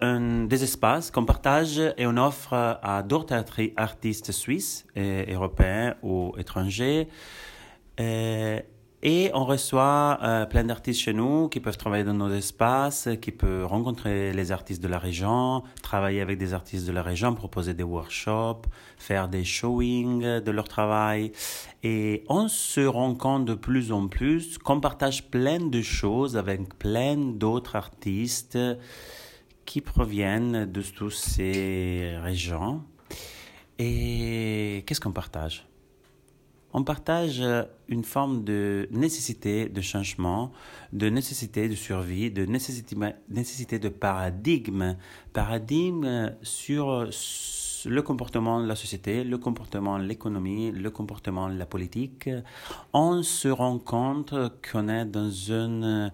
un, 0.00 0.44
des 0.46 0.64
espaces 0.64 1.10
qu'on 1.10 1.24
partage 1.24 1.78
et 1.96 2.06
on 2.06 2.16
offre 2.16 2.54
à 2.54 3.02
d'autres 3.02 3.34
artistes 3.76 4.32
suisses, 4.32 4.86
et 4.96 5.32
européens 5.32 5.96
ou 6.02 6.32
étrangers. 6.38 7.08
Et 7.98 8.62
et 9.02 9.30
on 9.34 9.44
reçoit 9.44 10.18
euh, 10.22 10.46
plein 10.46 10.62
d'artistes 10.62 11.00
chez 11.00 11.12
nous 11.12 11.48
qui 11.48 11.58
peuvent 11.58 11.76
travailler 11.76 12.04
dans 12.04 12.14
nos 12.14 12.32
espaces, 12.32 13.08
qui 13.20 13.32
peuvent 13.32 13.66
rencontrer 13.66 14.32
les 14.32 14.52
artistes 14.52 14.80
de 14.80 14.86
la 14.86 15.00
région, 15.00 15.64
travailler 15.82 16.20
avec 16.20 16.38
des 16.38 16.54
artistes 16.54 16.86
de 16.86 16.92
la 16.92 17.02
région, 17.02 17.34
proposer 17.34 17.74
des 17.74 17.82
workshops, 17.82 18.62
faire 18.96 19.28
des 19.28 19.44
showings 19.44 20.40
de 20.40 20.50
leur 20.52 20.68
travail. 20.68 21.32
Et 21.82 22.22
on 22.28 22.46
se 22.46 22.80
rend 22.80 23.14
compte 23.16 23.44
de 23.44 23.54
plus 23.54 23.90
en 23.90 24.06
plus 24.06 24.56
qu'on 24.58 24.80
partage 24.80 25.28
plein 25.30 25.58
de 25.58 25.82
choses 25.82 26.36
avec 26.36 26.78
plein 26.78 27.16
d'autres 27.16 27.74
artistes 27.74 28.58
qui 29.64 29.80
proviennent 29.80 30.70
de 30.70 30.82
toutes 30.82 31.12
ces 31.12 32.14
régions. 32.22 32.82
Et 33.80 34.84
qu'est-ce 34.86 35.00
qu'on 35.00 35.12
partage? 35.12 35.66
On 36.72 36.84
partage 36.84 37.40
euh, 37.40 37.64
une 37.88 38.04
forme 38.04 38.44
de 38.44 38.88
nécessité 38.90 39.68
de 39.68 39.80
changement, 39.80 40.52
de 40.92 41.08
nécessité 41.08 41.68
de 41.68 41.74
survie, 41.74 42.30
de 42.30 42.44
nécessité, 42.46 43.78
de 43.78 43.88
paradigme, 43.88 44.96
paradigme 45.32 46.32
sur 46.42 47.08
le 47.86 48.02
comportement 48.02 48.60
de 48.60 48.66
la 48.66 48.76
société, 48.76 49.24
le 49.24 49.38
comportement 49.38 49.98
de 49.98 50.04
l'économie, 50.04 50.70
le 50.70 50.90
comportement 50.90 51.48
de 51.48 51.56
la 51.56 51.66
politique. 51.66 52.28
On 52.92 53.22
se 53.22 53.48
rend 53.48 53.78
compte 53.78 54.34
qu'on 54.70 54.88
est 54.88 55.04
dans 55.04 55.30
une 55.30 55.84
euh, 55.84 56.08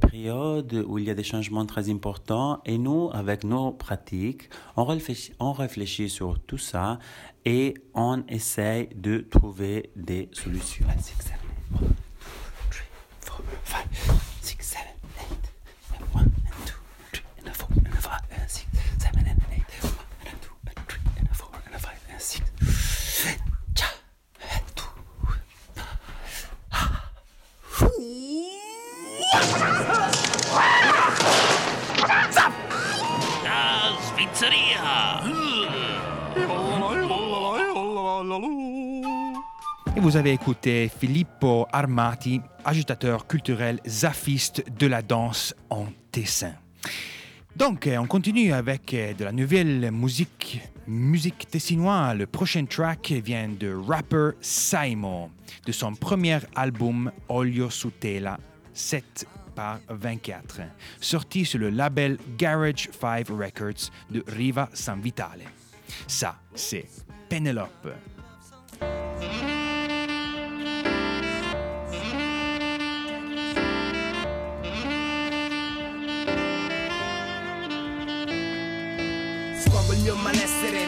période 0.00 0.84
où 0.86 0.98
il 0.98 1.04
y 1.04 1.10
a 1.10 1.14
des 1.14 1.24
changements 1.24 1.66
très 1.66 1.90
importants 1.90 2.60
et 2.64 2.78
nous, 2.78 3.10
avec 3.12 3.44
nos 3.44 3.72
pratiques, 3.72 4.48
on 4.76 4.84
réfléchit, 4.84 5.32
on 5.38 5.52
réfléchit 5.52 6.08
sur 6.08 6.38
tout 6.40 6.58
ça 6.58 6.98
et 7.44 7.74
on 7.94 8.22
essaye 8.28 8.88
de 8.94 9.18
trouver 9.18 9.90
des 9.94 10.28
solutions. 10.32 10.86
Et 39.96 40.00
vous 40.00 40.16
avez 40.16 40.32
écouté 40.32 40.90
Filippo 41.00 41.66
Armati, 41.72 42.40
agitateur 42.64 43.26
culturel 43.26 43.80
zafiste 43.86 44.64
de 44.78 44.86
la 44.86 45.02
danse 45.02 45.54
en 45.70 45.86
Tessin. 46.12 46.52
Donc, 47.56 47.88
on 47.90 48.06
continue 48.06 48.52
avec 48.52 48.94
de 48.94 49.24
la 49.24 49.32
nouvelle 49.32 49.90
musique, 49.90 50.60
musique 50.86 51.48
tessinoise. 51.50 52.18
Le 52.18 52.26
prochain 52.26 52.66
track 52.66 53.12
vient 53.24 53.48
de 53.48 53.74
rapper 53.74 54.32
Saimo, 54.40 55.30
de 55.64 55.72
son 55.72 55.94
premier 55.94 56.38
album 56.54 57.10
Olio 57.28 57.70
Sutela, 57.70 58.38
7 58.74 59.26
par 59.56 59.80
24, 59.88 60.60
sorti 61.00 61.44
sur 61.44 61.58
le 61.58 61.70
label 61.70 62.18
Garage 62.36 62.88
5 62.92 63.28
Records 63.30 63.90
de 64.10 64.22
Riva 64.28 64.68
San 64.72 65.00
Vitale. 65.00 65.40
Ça, 66.06 66.36
c'est 66.54 66.86
Penelope. 67.28 67.88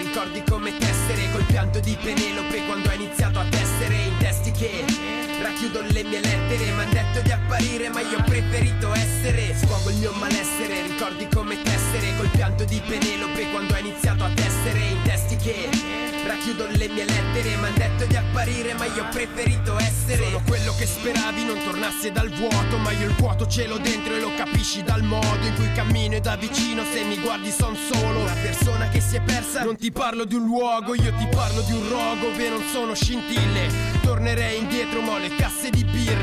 Ricordi 0.08 0.42
come 0.48 0.76
tessere 0.76 1.30
Col 1.32 1.44
pianto 1.44 1.80
di 1.80 1.96
Penelope 2.00 2.64
quando 2.66 2.88
ha 2.88 2.94
iniziato 2.94 3.38
a 3.38 3.44
tessere 3.44 3.94
In 3.94 4.16
testi 4.18 4.50
che 4.50 4.84
racchiudo 5.40 5.82
le 5.82 6.02
mie 6.02 6.20
lettere 6.20 6.70
M'han 6.72 6.90
detto 6.90 7.20
di 7.20 7.30
apparire 7.30 7.88
ma 7.90 8.00
io 8.00 8.18
ho 8.18 8.22
preferito 8.24 8.92
essere 8.94 9.54
Sfogo 9.54 9.90
il 9.90 9.96
mio 9.96 10.12
malessere, 10.12 10.82
ricordi 10.82 11.28
come 11.28 11.60
tessere 11.62 12.16
Col 12.16 12.28
pianto 12.28 12.64
di 12.64 12.80
Penelope 12.86 13.50
quando 13.50 13.74
ha 13.74 13.78
iniziato 13.78 14.24
a 14.24 14.30
tessere 14.34 14.78
In 14.78 15.02
testi 15.02 15.36
che 15.36 16.07
Racchiudo 16.26 16.66
le 16.66 16.88
mie 16.88 17.04
lettere, 17.04 17.56
m'han 17.56 17.74
detto 17.74 18.04
di 18.06 18.16
apparire, 18.16 18.74
ma 18.74 18.84
io 18.86 19.04
ho 19.04 19.08
preferito 19.10 19.78
essere. 19.78 20.24
Sono 20.24 20.42
quello 20.46 20.74
che 20.76 20.86
speravi 20.86 21.44
non 21.44 21.58
tornasse 21.64 22.12
dal 22.12 22.28
vuoto, 22.30 22.76
ma 22.78 22.90
io 22.92 23.06
il 23.06 23.14
vuoto 23.14 23.46
ce 23.46 23.66
l'ho 23.66 23.78
dentro 23.78 24.14
e 24.14 24.20
lo 24.20 24.34
capisci 24.34 24.82
dal 24.82 25.02
modo 25.02 25.46
in 25.46 25.54
cui 25.54 25.70
cammino 25.72 26.16
e 26.16 26.20
da 26.20 26.36
vicino. 26.36 26.82
Se 26.84 27.02
mi 27.04 27.18
guardi 27.18 27.50
son 27.50 27.76
solo 27.76 28.24
la 28.24 28.36
persona 28.42 28.88
che 28.88 29.00
si 29.00 29.16
è 29.16 29.20
persa. 29.20 29.62
Non 29.62 29.76
ti 29.76 29.90
parlo 29.90 30.24
di 30.24 30.34
un 30.34 30.44
luogo, 30.44 30.94
io 30.94 31.12
ti 31.14 31.26
parlo 31.30 31.62
di 31.62 31.72
un 31.72 31.88
rogo, 31.88 32.34
ve 32.34 32.48
non 32.48 32.62
sono 32.72 32.94
scintille. 32.94 33.96
Tornerei 34.02 34.58
indietro, 34.58 35.00
ma 35.00 35.12
ho 35.12 35.18
le 35.18 35.34
casse 35.36 35.70
di 35.70 35.84
birre. 35.84 36.17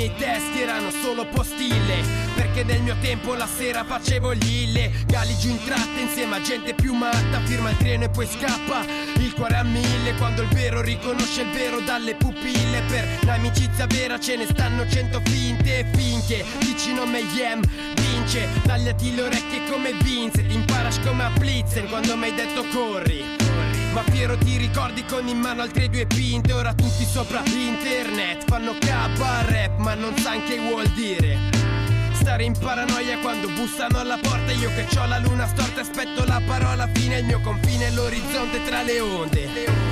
Miei 0.00 0.16
testi 0.16 0.62
erano 0.62 0.90
solo 0.90 1.26
postille. 1.26 2.02
Perché 2.34 2.64
nel 2.64 2.80
mio 2.80 2.96
tempo 3.02 3.34
la 3.34 3.46
sera 3.46 3.84
facevo 3.84 4.32
gli 4.32 4.62
illegali 4.62 5.36
giù 5.36 5.50
in 5.50 5.62
tratta 5.62 6.00
insieme 6.00 6.36
a 6.36 6.40
gente 6.40 6.72
più 6.72 6.94
matta. 6.94 7.38
Firma 7.44 7.68
il 7.68 7.76
treno 7.76 8.04
e 8.04 8.08
poi 8.08 8.26
scappa. 8.26 8.82
Il 9.18 9.34
cuore 9.34 9.56
a 9.56 9.62
mille 9.62 10.14
quando 10.16 10.40
il 10.40 10.48
vero 10.48 10.80
riconosce 10.80 11.42
il 11.42 11.50
vero 11.50 11.80
dalle 11.80 12.14
pupille 12.14 12.80
Per 12.88 13.18
l'amicizia 13.24 13.86
vera 13.86 14.18
ce 14.18 14.36
ne 14.36 14.46
stanno 14.46 14.88
cento 14.88 15.20
finte 15.24 15.86
finché 15.94 16.44
vicino 16.60 17.02
a 17.02 17.06
me 17.06 17.18
Yem 17.18 17.60
vince 17.94 18.48
Tagliati 18.64 19.14
le 19.14 19.22
orecchie 19.22 19.64
come 19.70 19.92
Vince 20.02 20.46
Ti 20.46 20.54
imparas 20.54 20.98
come 21.00 21.24
a 21.24 21.30
Blitzen 21.30 21.88
quando 21.88 22.16
mi 22.16 22.24
hai 22.24 22.34
detto 22.34 22.64
corri 22.72 23.49
ma 23.92 24.02
Piero 24.02 24.36
ti 24.38 24.56
ricordi 24.56 25.04
con 25.04 25.26
in 25.28 25.38
mano 25.38 25.62
altre 25.62 25.88
due 25.88 26.06
pinte? 26.06 26.52
Ora 26.52 26.72
tutti 26.74 27.04
sopra 27.04 27.42
internet 27.46 28.44
Fanno 28.46 28.74
K 28.78 28.86
rap 28.86 29.78
ma 29.78 29.94
non 29.94 30.16
sa 30.16 30.32
che 30.46 30.58
vuol 30.58 30.86
dire. 30.88 31.38
Stare 32.12 32.44
in 32.44 32.56
paranoia 32.58 33.18
quando 33.18 33.48
bussano 33.48 33.98
alla 33.98 34.18
porta. 34.20 34.52
Io 34.52 34.70
che 34.74 34.86
ho 34.98 35.06
la 35.06 35.18
luna 35.18 35.46
storta 35.46 35.80
aspetto 35.80 36.24
la 36.24 36.40
parola 36.46 36.88
fine. 36.92 37.18
Il 37.18 37.24
mio 37.24 37.40
confine 37.40 37.86
è 37.86 37.90
l'orizzonte 37.90 38.62
tra 38.64 38.82
le 38.82 39.00
onde 39.00 39.89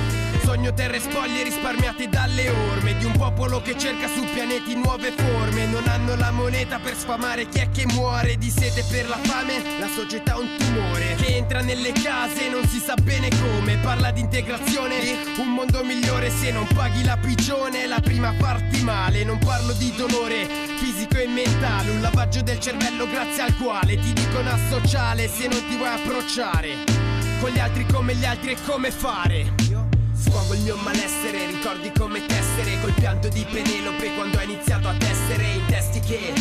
Sogno 0.49 0.73
terre 0.73 0.99
spoglie 0.99 1.43
risparmiate 1.43 2.09
dalle 2.09 2.49
orme 2.49 2.97
Di 2.97 3.05
un 3.05 3.11
popolo 3.11 3.61
che 3.61 3.77
cerca 3.77 4.07
su 4.07 4.23
pianeti 4.33 4.73
nuove 4.73 5.13
forme. 5.15 5.67
Non 5.67 5.87
hanno 5.87 6.15
la 6.15 6.31
moneta 6.31 6.79
per 6.79 6.95
sfamare 6.95 7.47
chi 7.47 7.59
è 7.59 7.69
che 7.69 7.85
muore 7.93 8.35
Di 8.35 8.49
sete 8.49 8.83
per 8.89 9.07
la 9.07 9.19
fame, 9.21 9.61
la 9.79 9.87
società 9.87 10.39
un 10.39 10.47
tumore 10.57 11.13
Che 11.17 11.35
entra 11.35 11.61
nelle 11.61 11.91
case 11.91 12.49
non 12.49 12.67
si 12.67 12.79
sa 12.79 12.95
bene 12.95 13.29
come 13.29 13.77
Parla 13.77 14.09
di 14.09 14.21
integrazione, 14.21 14.95
un 15.37 15.53
mondo 15.53 15.83
migliore 15.83 16.31
Se 16.31 16.49
non 16.49 16.65
paghi 16.73 17.03
la 17.03 17.17
pigione, 17.17 17.85
la 17.85 17.99
prima 17.99 18.33
parti 18.35 18.81
male 18.81 19.23
Non 19.23 19.37
parlo 19.37 19.73
di 19.73 19.93
dolore 19.95 20.47
fisico 20.79 21.17
e 21.17 21.27
mentale 21.27 21.91
Un 21.91 22.01
lavaggio 22.01 22.41
del 22.41 22.59
cervello 22.59 23.07
grazie 23.07 23.43
al 23.43 23.55
quale 23.55 23.99
Ti 23.99 24.13
dicono 24.13 24.49
asociale 24.49 25.27
se 25.27 25.47
non 25.47 25.63
ti 25.69 25.75
vuoi 25.75 25.89
approcciare 25.89 26.69
Con 27.39 27.51
gli 27.51 27.59
altri 27.59 27.85
come 27.85 28.15
gli 28.15 28.25
altri 28.25 28.53
e 28.53 28.57
come 28.65 28.89
fare 28.89 29.68
Sfogo 30.19 30.53
il 30.53 30.61
mio 30.61 30.75
malessere, 30.75 31.45
ricordi 31.47 31.91
come 31.97 32.25
tessere 32.25 32.79
Col 32.81 32.91
pianto 32.93 33.29
di 33.29 33.45
Penelope 33.49 34.13
quando 34.15 34.37
ho 34.37 34.41
iniziato 34.41 34.89
a 34.89 34.95
tessere 34.97 35.53
I 35.53 35.65
testi 35.67 35.99
che 36.01 36.33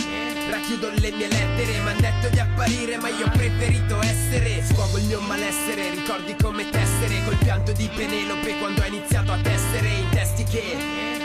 racchiudo 0.50 0.90
le 0.96 1.10
mie 1.12 1.28
lettere 1.28 1.80
M'han 1.80 2.00
detto 2.00 2.28
di 2.28 2.40
apparire 2.40 2.96
ma 2.98 3.08
io 3.08 3.26
ho 3.26 3.30
preferito 3.30 4.02
essere. 4.02 4.62
Sfogo 4.64 4.98
il 4.98 5.04
mio 5.04 5.20
malessere, 5.20 5.90
ricordi 5.90 6.34
come 6.42 6.68
tessere 6.68 7.22
Col 7.24 7.36
pianto 7.36 7.72
di 7.72 7.88
Penelope 7.94 8.58
quando 8.58 8.82
ho 8.82 8.86
iniziato 8.86 9.30
a 9.32 9.38
tessere 9.38 9.88
I 9.88 10.06
testi 10.10 10.42
che 10.44 10.76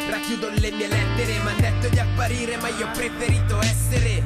racchiudo 0.09 0.49
le 0.49 0.71
mie 0.71 0.87
lettere 0.87 1.39
M'han 1.39 1.59
detto 1.59 1.89
di 1.89 1.99
apparire 1.99 2.57
ma 2.57 2.67
io 2.69 2.85
ho 2.85 2.91
preferito 2.91 3.59
essere 3.61 4.23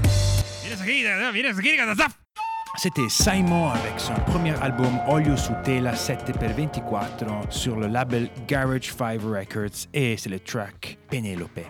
C'était 2.80 3.10
Simon 3.10 3.70
avec 3.72 4.00
son 4.00 4.14
premier 4.28 4.54
album 4.62 5.00
Olio 5.10 5.36
su 5.36 5.52
tela 5.64 5.96
7 5.96 6.32
per 6.38 6.54
24 6.54 7.52
sur 7.52 7.76
le 7.76 7.88
label 7.88 8.30
Garage 8.48 8.92
5 8.94 9.20
Records 9.24 9.88
et 9.94 10.16
c'est 10.18 10.30
le 10.30 10.40
track 10.40 10.98
Penelope. 11.10 11.62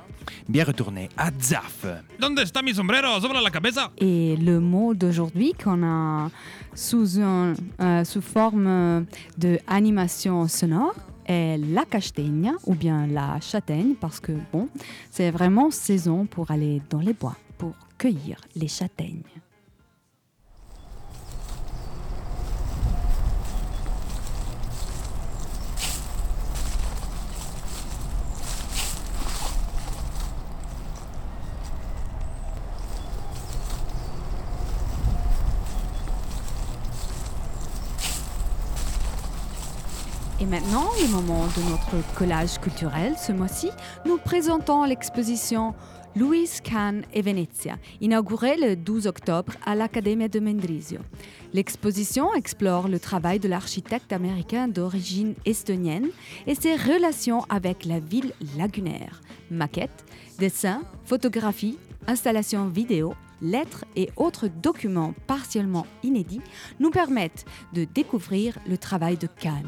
Bien 0.50 0.66
retourné 0.66 1.08
à 1.18 1.30
Zaf. 1.42 1.86
¿Dónde 2.20 2.40
está 2.44 2.62
mi 2.62 2.74
sombrero? 2.74 3.20
¿Sobre 3.22 3.40
la 3.42 3.50
cabeza? 3.50 3.92
Et 3.98 4.36
le 4.36 4.60
mot 4.60 4.94
d'aujourd'hui 4.94 5.54
qu'on 5.54 5.82
a 5.84 6.30
sous, 6.76 7.18
un- 7.22 7.54
euh, 7.80 8.04
sous 8.04 8.22
forme 8.22 9.06
de 9.38 9.60
animation 9.68 10.46
sonore 10.50 10.94
est 11.26 11.58
la 11.58 11.86
castaigna 11.86 12.52
ou 12.66 12.76
bien 12.76 13.08
la 13.08 13.40
châtaigne 13.40 13.94
parce 14.00 14.20
que 14.20 14.34
bon, 14.52 14.68
c'est 15.10 15.32
vraiment 15.32 15.72
saison 15.72 16.26
pour 16.26 16.52
aller 16.52 16.82
dans 16.90 17.00
les 17.00 17.14
bois 17.14 17.38
pour 17.58 17.72
cueillir 17.98 18.38
les 18.56 18.68
châtaignes. 18.68 19.24
Et 40.40 40.46
maintenant, 40.46 40.86
le 41.02 41.08
moment 41.08 41.48
de 41.48 41.70
notre 41.72 42.14
collage 42.14 42.60
culturel. 42.60 43.16
Ce 43.18 43.32
mois-ci, 43.32 43.72
nous 44.06 44.20
présentons 44.20 44.84
l'exposition 44.84 45.74
Louis 46.16 46.48
Kahn 46.64 47.04
et 47.12 47.24
Venezia, 47.24 47.78
inaugurée 48.02 48.56
le 48.56 48.76
12 48.76 49.08
octobre 49.08 49.54
à 49.66 49.74
l'Accademia 49.74 50.28
de 50.28 50.40
Mendrisio. 50.40 51.00
L'exposition 51.54 52.36
explore 52.36 52.88
le 52.88 53.00
travail 53.00 53.40
de 53.40 53.48
l'architecte 53.48 54.14
américain 54.14 54.68
d'origine 54.68 55.34
estonienne 55.46 56.10
et 56.46 56.54
ses 56.54 56.76
relations 56.76 57.44
avec 57.50 57.84
la 57.86 58.00
ville 58.00 58.34
lagunaire. 58.58 59.22
Maquettes, 59.50 60.06
dessins, 60.38 60.84
photographies, 61.04 61.80
installations 62.06 62.68
vidéo, 62.68 63.16
lettres 63.42 63.86
et 63.96 64.10
autres 64.16 64.48
documents 64.48 65.14
partiellement 65.28 65.86
inédits 66.04 66.42
nous 66.80 66.90
permettent 66.90 67.46
de 67.74 67.86
découvrir 67.86 68.58
le 68.68 68.78
travail 68.78 69.18
de 69.18 69.28
Kahn. 69.28 69.68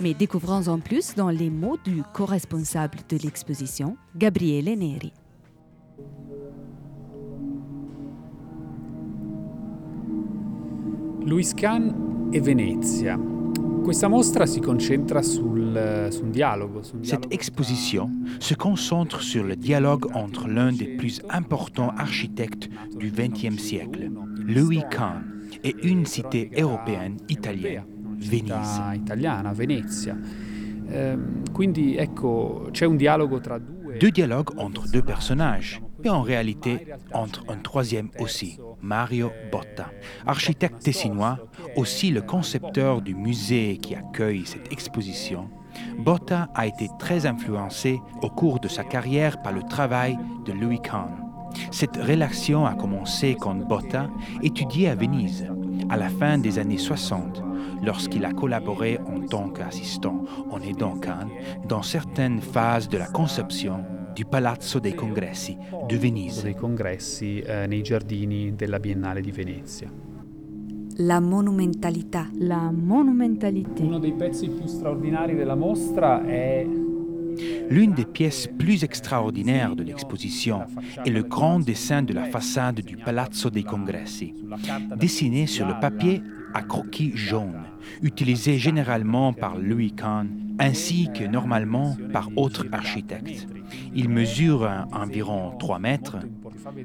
Mais 0.00 0.14
découvrons 0.14 0.68
en 0.68 0.78
plus 0.78 1.14
dans 1.14 1.30
les 1.30 1.50
mots 1.50 1.78
du 1.84 2.02
co-responsable 2.14 2.98
de 3.08 3.18
l'exposition, 3.18 3.96
Gabriele 4.16 4.78
Neri. 4.78 5.12
Louis 11.26 11.52
Kahn 11.54 11.92
e 12.32 12.40
Venezia. 12.40 13.18
Questa 13.88 14.06
mostra 14.08 14.44
si 14.44 14.60
concentra 14.60 15.22
sul, 15.22 16.08
su 16.10 16.24
un 16.24 16.30
dialogo. 16.30 16.82
Su 16.82 16.96
un 16.96 17.04
Cette 17.04 17.28
exposition 17.30 18.36
se 18.38 18.54
concentre 18.54 19.22
sur 19.22 19.46
le 19.46 19.56
dialogue 19.56 20.06
entre 20.12 20.46
l'un 20.46 20.72
des 20.72 20.94
plus 20.94 21.22
importants 21.30 21.94
architectes 21.96 22.68
du 22.94 23.10
XXe 23.10 23.56
siècle, 23.56 24.10
Louis 24.44 24.84
Kahn, 24.90 25.48
et 25.64 25.74
une 25.84 26.04
cité 26.04 26.50
européenne 26.54 27.16
italienne, 27.28 27.86
Venise. 28.18 28.42
città 28.42 28.92
italiana, 28.92 29.52
Venezia. 29.54 30.18
Ehm, 30.90 31.44
quindi 31.50 31.96
ecco, 31.96 32.68
c'è 32.70 32.84
un 32.84 32.96
dialogo 32.96 33.40
tra 33.40 33.58
due... 33.58 33.96
Deux 33.96 34.12
dialogues 34.12 34.52
entre 34.58 34.86
deux 34.90 35.02
personnages, 35.02 35.80
mais 36.02 36.10
en 36.10 36.22
réalité 36.22 36.86
entre 37.12 37.44
un 37.48 37.56
troisième 37.56 38.10
aussi, 38.18 38.58
Mario 38.80 39.30
Botta, 39.50 39.90
architecte 40.26 40.82
tessinois, 40.82 41.38
aussi 41.76 42.10
le 42.10 42.22
concepteur 42.22 43.02
du 43.02 43.14
musée 43.14 43.78
qui 43.78 43.94
accueille 43.94 44.46
cette 44.46 44.72
exposition. 44.72 45.48
Botta 45.98 46.48
a 46.54 46.66
été 46.66 46.88
très 46.98 47.26
influencé 47.26 48.00
au 48.22 48.28
cours 48.28 48.60
de 48.60 48.68
sa 48.68 48.84
carrière 48.84 49.42
par 49.42 49.52
le 49.52 49.62
travail 49.62 50.16
de 50.44 50.52
Louis 50.52 50.80
Kahn. 50.80 51.24
Cette 51.70 51.96
relation 51.96 52.66
a 52.66 52.74
commencé 52.74 53.36
quand 53.38 53.54
Botta 53.54 54.08
étudiait 54.42 54.88
à 54.88 54.94
Venise, 54.94 55.46
à 55.88 55.96
la 55.96 56.08
fin 56.08 56.38
des 56.38 56.58
années 56.58 56.78
60, 56.78 57.42
lorsqu'il 57.82 58.24
a 58.24 58.32
collaboré 58.32 58.98
en 59.06 59.20
tant 59.26 59.48
qu'assistant 59.48 60.24
en 60.50 60.60
aidant 60.60 60.98
Kahn 60.98 61.28
dans 61.66 61.82
certaines 61.82 62.40
phases 62.40 62.88
de 62.88 62.98
la 62.98 63.06
conception 63.06 63.84
du 64.18 64.26
Palazzo 64.26 64.80
dei 64.80 64.96
Congressi 64.96 65.56
de 65.86 65.96
Venise. 65.96 66.42
dei 66.42 66.56
congressi 66.56 67.38
eh, 67.38 67.68
nei 67.68 67.82
giardini 67.82 68.56
della 68.56 68.80
Biennale 68.80 69.20
di 69.20 69.30
Venezia. 69.30 69.88
La 70.96 71.20
monumentalità. 71.20 72.28
La 72.38 72.72
monumentalité. 72.72 73.80
Uno 73.80 74.00
dei 74.00 74.14
pezzi 74.14 74.48
più 74.48 74.66
straordinari 74.66 75.36
della 75.36 75.54
mostra 75.54 76.26
è 76.26 76.66
L'une 77.68 77.94
des 77.94 78.06
pièces 78.06 78.48
plus 78.48 78.82
extraordinaires 78.82 79.76
de 79.76 79.84
l'exposition 79.84 80.64
est 81.04 81.12
le 81.12 81.22
grand 81.22 81.60
dessin 81.60 82.02
de 82.02 82.12
la 82.12 82.24
façade 82.24 82.80
du 82.80 82.96
Palazzo 82.96 83.48
dei 83.50 83.62
Congressi, 83.62 84.34
dessiné 84.96 85.46
sur 85.46 85.68
le 85.68 85.78
papier 85.78 86.20
à 86.54 86.62
croquis 86.62 87.12
jaune, 87.14 87.62
utilisé 88.02 88.58
généralement 88.58 89.32
par 89.32 89.56
Louis 89.56 89.92
Kahn 89.92 90.47
ainsi 90.58 91.08
que 91.12 91.24
normalement 91.24 91.96
par 92.12 92.28
autres 92.36 92.66
architectes. 92.72 93.46
Il 93.94 94.08
mesure 94.08 94.68
environ 94.92 95.56
3 95.58 95.78
mètres, 95.78 96.16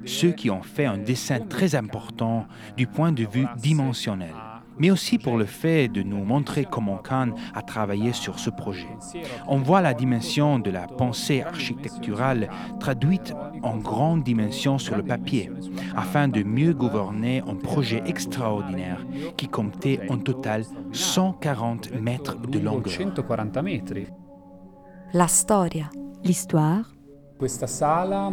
ce 0.05 0.27
qui 0.27 0.49
en 0.49 0.61
fait 0.61 0.85
un 0.85 0.97
dessin 0.97 1.39
très 1.39 1.75
important 1.75 2.45
du 2.77 2.87
point 2.87 3.11
de 3.11 3.25
vue 3.25 3.47
dimensionnel, 3.57 4.33
mais 4.77 4.91
aussi 4.91 5.17
pour 5.17 5.37
le 5.37 5.45
fait 5.45 5.87
de 5.87 6.01
nous 6.01 6.23
montrer 6.23 6.65
comment 6.69 6.97
Kahn 6.97 7.33
a 7.53 7.61
travaillé 7.61 8.13
sur 8.13 8.39
ce 8.39 8.49
projet. 8.49 8.87
On 9.47 9.57
voit 9.57 9.81
la 9.81 9.93
dimension 9.93 10.59
de 10.59 10.71
la 10.71 10.87
pensée 10.87 11.41
architecturale 11.41 12.49
traduite 12.79 13.33
en 13.61 13.77
grande 13.77 14.23
dimension 14.23 14.77
sur 14.77 14.95
le 14.95 15.03
papier, 15.03 15.51
afin 15.95 16.27
de 16.27 16.43
mieux 16.43 16.73
gouverner 16.73 17.43
un 17.47 17.55
projet 17.55 18.03
extraordinaire 18.05 19.05
qui 19.37 19.47
comptait 19.47 19.99
en 20.09 20.17
total 20.17 20.63
140 20.91 21.91
mètres 21.99 22.37
de 22.37 22.59
longueur. 22.59 22.93
140 22.93 23.61
metri. 23.61 24.07
La 25.13 25.27
storia. 25.27 25.89
L'histoire. 26.23 26.89
Questa 27.37 27.67
sala 27.67 28.31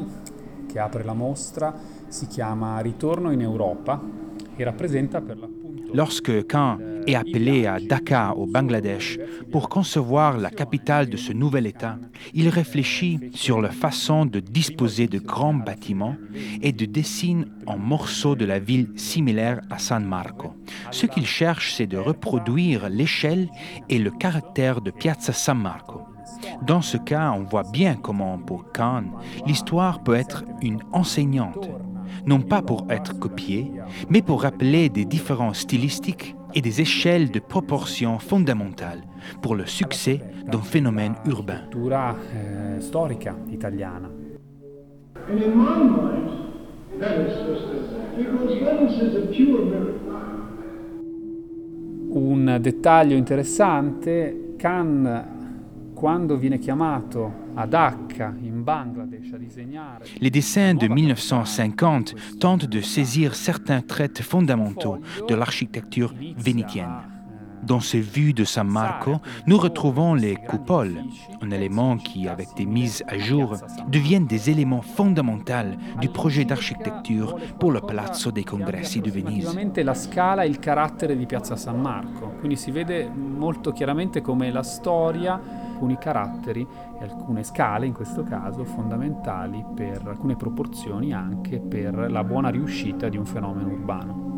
che 0.66 0.78
apre 0.78 1.02
la 1.02 1.14
mostra 1.14 1.74
si 2.06 2.26
chiama 2.28 2.80
Ritorno 2.80 3.32
in 3.32 3.40
Europa 3.40 4.00
e 4.56 4.64
rappresenta 4.64 5.20
per 5.20 5.38
l'appunto 5.38 5.59
Lorsque 5.92 6.46
Kahn 6.46 6.78
est 7.06 7.14
appelé 7.14 7.66
à 7.66 7.80
Dhaka 7.80 8.34
au 8.36 8.46
Bangladesh 8.46 9.18
pour 9.50 9.68
concevoir 9.68 10.38
la 10.38 10.50
capitale 10.50 11.08
de 11.08 11.16
ce 11.16 11.32
nouvel 11.32 11.66
État, 11.66 11.98
il 12.34 12.48
réfléchit 12.48 13.18
sur 13.34 13.60
la 13.60 13.70
façon 13.70 14.26
de 14.26 14.40
disposer 14.40 15.08
de 15.08 15.18
grands 15.18 15.54
bâtiments 15.54 16.16
et 16.62 16.72
de 16.72 16.84
dessine 16.84 17.46
en 17.66 17.78
morceaux 17.78 18.36
de 18.36 18.44
la 18.44 18.58
ville 18.58 18.90
similaire 18.96 19.60
à 19.70 19.78
San 19.78 20.04
Marco. 20.04 20.54
Ce 20.90 21.06
qu'il 21.06 21.26
cherche, 21.26 21.74
c'est 21.74 21.86
de 21.86 21.96
reproduire 21.96 22.88
l'échelle 22.88 23.48
et 23.88 23.98
le 23.98 24.10
caractère 24.10 24.80
de 24.80 24.90
Piazza 24.90 25.32
San 25.32 25.58
Marco. 25.58 26.02
Dans 26.62 26.82
ce 26.82 26.96
cas, 26.96 27.32
on 27.32 27.42
voit 27.42 27.68
bien 27.70 27.96
comment, 27.96 28.38
pour 28.38 28.70
Kahn, 28.72 29.10
l'histoire 29.46 30.02
peut 30.02 30.14
être 30.14 30.44
une 30.62 30.80
enseignante, 30.92 31.68
non 32.26 32.40
pas 32.40 32.62
pour 32.62 32.86
être 32.90 33.18
copiée, 33.18 33.70
mais 34.08 34.22
pour 34.22 34.42
rappeler 34.42 34.88
des 34.88 35.04
différences 35.04 35.60
stylistiques 35.60 36.36
et 36.54 36.60
des 36.60 36.80
échelles 36.80 37.30
de 37.30 37.38
proportions 37.38 38.18
fondamentales 38.18 39.02
pour 39.42 39.54
le 39.54 39.66
succès 39.66 40.20
d'un 40.50 40.62
phénomène 40.62 41.14
urbain. 41.26 41.60
eh. 52.12 52.50
Un 52.50 52.58
dettaglio 52.58 53.16
interessante, 53.16 54.08
Khan 54.58 55.39
quando 56.00 56.38
viene 56.38 56.58
chiamato 56.58 57.30
a 57.52 57.66
Dhaka 57.66 58.34
in 58.40 58.62
Bangladesh 58.62 59.34
a 59.34 59.36
disegnare 59.36 60.06
Les 60.18 60.30
dessins 60.30 60.72
de 60.72 60.88
1950 60.88 62.14
tentent 62.38 62.64
de 62.64 62.80
saisir 62.80 63.34
certains 63.34 63.82
traits 63.82 64.22
fondamentaux 64.22 64.98
de 65.28 65.34
l'architecture 65.34 66.14
vénitienne. 66.38 67.09
Dans 67.62 67.80
ces 67.80 68.00
vues 68.00 68.32
de 68.32 68.44
San 68.44 68.66
Marco, 68.66 69.20
nous 69.46 69.58
retrouvons 69.58 70.14
les 70.14 70.36
coupoles, 70.36 71.02
un 71.40 71.50
élément 71.50 71.96
qui, 71.96 72.28
avec 72.28 72.48
des 72.56 72.66
mises 72.66 73.02
à 73.06 73.18
jour, 73.18 73.56
deviennent 73.88 74.26
des 74.26 74.50
éléments 74.50 74.82
fondamentaux 74.82 75.30
du 76.00 76.08
projet 76.08 76.44
d'architecture 76.44 77.36
pour 77.58 77.72
le 77.72 77.80
Palazzo 77.80 78.30
dei 78.30 78.44
Congressi 78.44 79.00
de 79.00 79.10
Venise. 79.10 79.48
La 79.82 79.94
scala 79.94 80.42
e 80.42 80.48
il 80.48 80.58
carattere 80.58 81.16
di 81.16 81.26
Piazza 81.26 81.56
San 81.56 81.80
Marco, 81.80 82.34
quindi 82.38 82.56
si 82.56 82.70
vede 82.70 83.08
molto 83.08 83.72
chiaramente 83.72 84.20
come 84.20 84.50
la 84.50 84.62
storia, 84.62 85.40
alcuni 85.72 85.96
caratteri 85.98 86.66
e 87.00 87.04
alcune 87.04 87.42
scale 87.42 87.86
in 87.86 87.94
questo 87.94 88.22
caso 88.22 88.64
fondamentali 88.64 89.64
per 89.74 90.02
alcune 90.06 90.36
proporzioni 90.36 91.14
anche 91.14 91.58
per 91.58 92.10
la 92.10 92.22
buona 92.22 92.50
riuscita 92.50 93.08
di 93.08 93.16
un 93.16 93.24
fenomeno 93.24 93.70
urbano. 93.70 94.29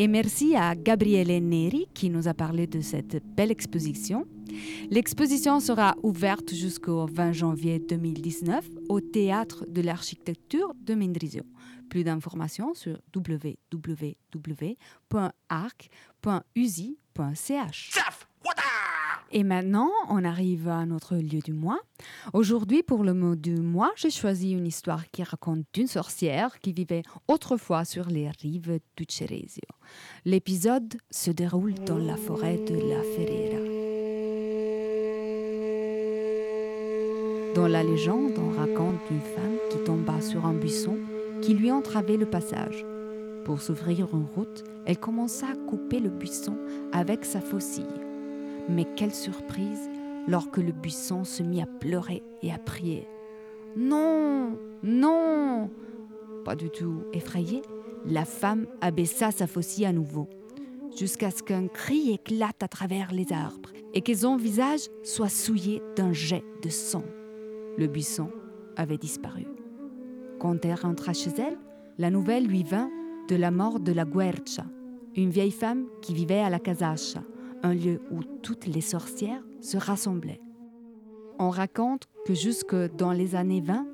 Et 0.00 0.08
merci 0.08 0.56
à 0.56 0.74
Gabriele 0.74 1.46
Neri 1.46 1.86
qui 1.92 2.08
nous 2.08 2.26
a 2.26 2.32
parlé 2.32 2.66
de 2.66 2.80
cette 2.80 3.22
belle 3.36 3.50
exposition. 3.50 4.26
L'exposition 4.88 5.60
sera 5.60 5.94
ouverte 6.02 6.54
jusqu'au 6.54 7.04
20 7.04 7.32
janvier 7.32 7.80
2019 7.80 8.66
au 8.88 9.02
Théâtre 9.02 9.66
de 9.68 9.82
l'Architecture 9.82 10.72
de 10.74 10.94
Mendrisio. 10.94 11.42
Plus 11.90 12.02
d'informations 12.02 12.72
sur 12.72 12.98
www.arc.usi.ch. 13.14 14.30
Et 19.32 19.44
maintenant, 19.44 19.90
on 20.08 20.24
arrive 20.24 20.68
à 20.68 20.84
notre 20.86 21.14
lieu 21.14 21.38
du 21.38 21.52
mois. 21.52 21.78
Aujourd'hui, 22.32 22.82
pour 22.82 23.04
le 23.04 23.14
mot 23.14 23.36
du 23.36 23.54
mois, 23.54 23.92
j'ai 23.94 24.10
choisi 24.10 24.52
une 24.52 24.66
histoire 24.66 25.08
qui 25.12 25.22
raconte 25.22 25.64
d'une 25.72 25.86
sorcière 25.86 26.58
qui 26.58 26.72
vivait 26.72 27.02
autrefois 27.28 27.84
sur 27.84 28.06
les 28.06 28.28
rives 28.28 28.80
du 28.96 29.04
Ceresio. 29.08 29.62
L'épisode 30.24 30.96
se 31.10 31.30
déroule 31.30 31.74
dans 31.74 31.98
la 31.98 32.16
forêt 32.16 32.56
de 32.56 32.74
la 32.74 33.02
Ferrera. 33.02 33.60
Dans 37.54 37.68
la 37.68 37.84
légende, 37.84 38.38
on 38.38 38.50
raconte 38.50 39.00
une 39.10 39.20
femme 39.20 39.58
qui 39.70 39.78
tomba 39.84 40.20
sur 40.20 40.44
un 40.44 40.54
buisson 40.54 40.96
qui 41.40 41.54
lui 41.54 41.70
entravait 41.70 42.16
le 42.16 42.26
passage. 42.26 42.84
Pour 43.44 43.62
s'ouvrir 43.62 44.08
une 44.12 44.26
route, 44.34 44.64
elle 44.86 44.98
commença 44.98 45.46
à 45.46 45.56
couper 45.68 46.00
le 46.00 46.10
buisson 46.10 46.56
avec 46.92 47.24
sa 47.24 47.40
faucille. 47.40 48.09
Mais 48.70 48.86
quelle 48.96 49.14
surprise 49.14 49.90
lorsque 50.28 50.58
le 50.58 50.72
buisson 50.72 51.24
se 51.24 51.42
mit 51.42 51.60
à 51.60 51.66
pleurer 51.66 52.22
et 52.42 52.52
à 52.52 52.58
prier. 52.58 53.08
Non, 53.76 54.58
non 54.82 55.70
Pas 56.44 56.54
du 56.54 56.70
tout 56.70 57.02
effrayée, 57.12 57.62
la 58.06 58.24
femme 58.24 58.66
abaissa 58.80 59.32
sa 59.32 59.46
faucille 59.46 59.86
à 59.86 59.92
nouveau, 59.92 60.28
jusqu'à 60.96 61.30
ce 61.30 61.42
qu'un 61.42 61.66
cri 61.66 62.10
éclate 62.12 62.62
à 62.62 62.68
travers 62.68 63.12
les 63.12 63.32
arbres 63.32 63.70
et 63.92 64.02
que 64.02 64.14
son 64.14 64.36
visage 64.36 64.88
soit 65.02 65.28
souillé 65.28 65.82
d'un 65.96 66.12
jet 66.12 66.44
de 66.62 66.68
sang. 66.68 67.04
Le 67.76 67.86
buisson 67.86 68.30
avait 68.76 68.98
disparu. 68.98 69.46
Quand 70.38 70.64
elle 70.64 70.74
rentra 70.74 71.12
chez 71.12 71.30
elle, 71.38 71.58
la 71.98 72.10
nouvelle 72.10 72.46
lui 72.46 72.62
vint 72.62 72.90
de 73.28 73.36
la 73.36 73.50
mort 73.50 73.80
de 73.80 73.92
la 73.92 74.04
Guercia, 74.04 74.64
une 75.16 75.30
vieille 75.30 75.50
femme 75.50 75.86
qui 76.02 76.14
vivait 76.14 76.40
à 76.40 76.50
la 76.50 76.58
Casaccia, 76.58 77.22
un 77.62 77.74
lieu 77.74 78.00
où 78.10 78.22
toutes 78.42 78.66
les 78.66 78.80
sorcières 78.80 79.42
se 79.60 79.76
rassemblaient. 79.76 80.40
On 81.38 81.50
raconte 81.50 82.08
que 82.26 82.34
jusque 82.34 82.74
dans 82.96 83.12
les 83.12 83.34
années 83.34 83.60
20, 83.60 83.86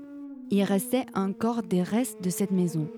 il 0.50 0.62
restait 0.62 1.07
encore 1.14 1.62
des 1.62 1.83
restes 1.83 2.22
de 2.22 2.31
cette 2.31 2.50
maison. 2.50 2.88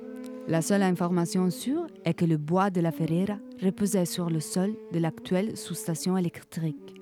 La 0.46 0.62
seule 0.62 0.83
information 0.83 1.50
sûre 1.50 1.87
est 2.04 2.14
que 2.14 2.24
le 2.24 2.38
bois 2.38 2.70
de 2.70 2.81
la 2.81 2.90
Ferrera 2.90 3.38
reposait 3.62 4.07
sur 4.07 4.31
le 4.31 4.40
sol 4.40 4.74
de 4.92 4.98
l'actuelle 4.98 5.57
sous-station 5.57 6.16
électrique. 6.16 6.94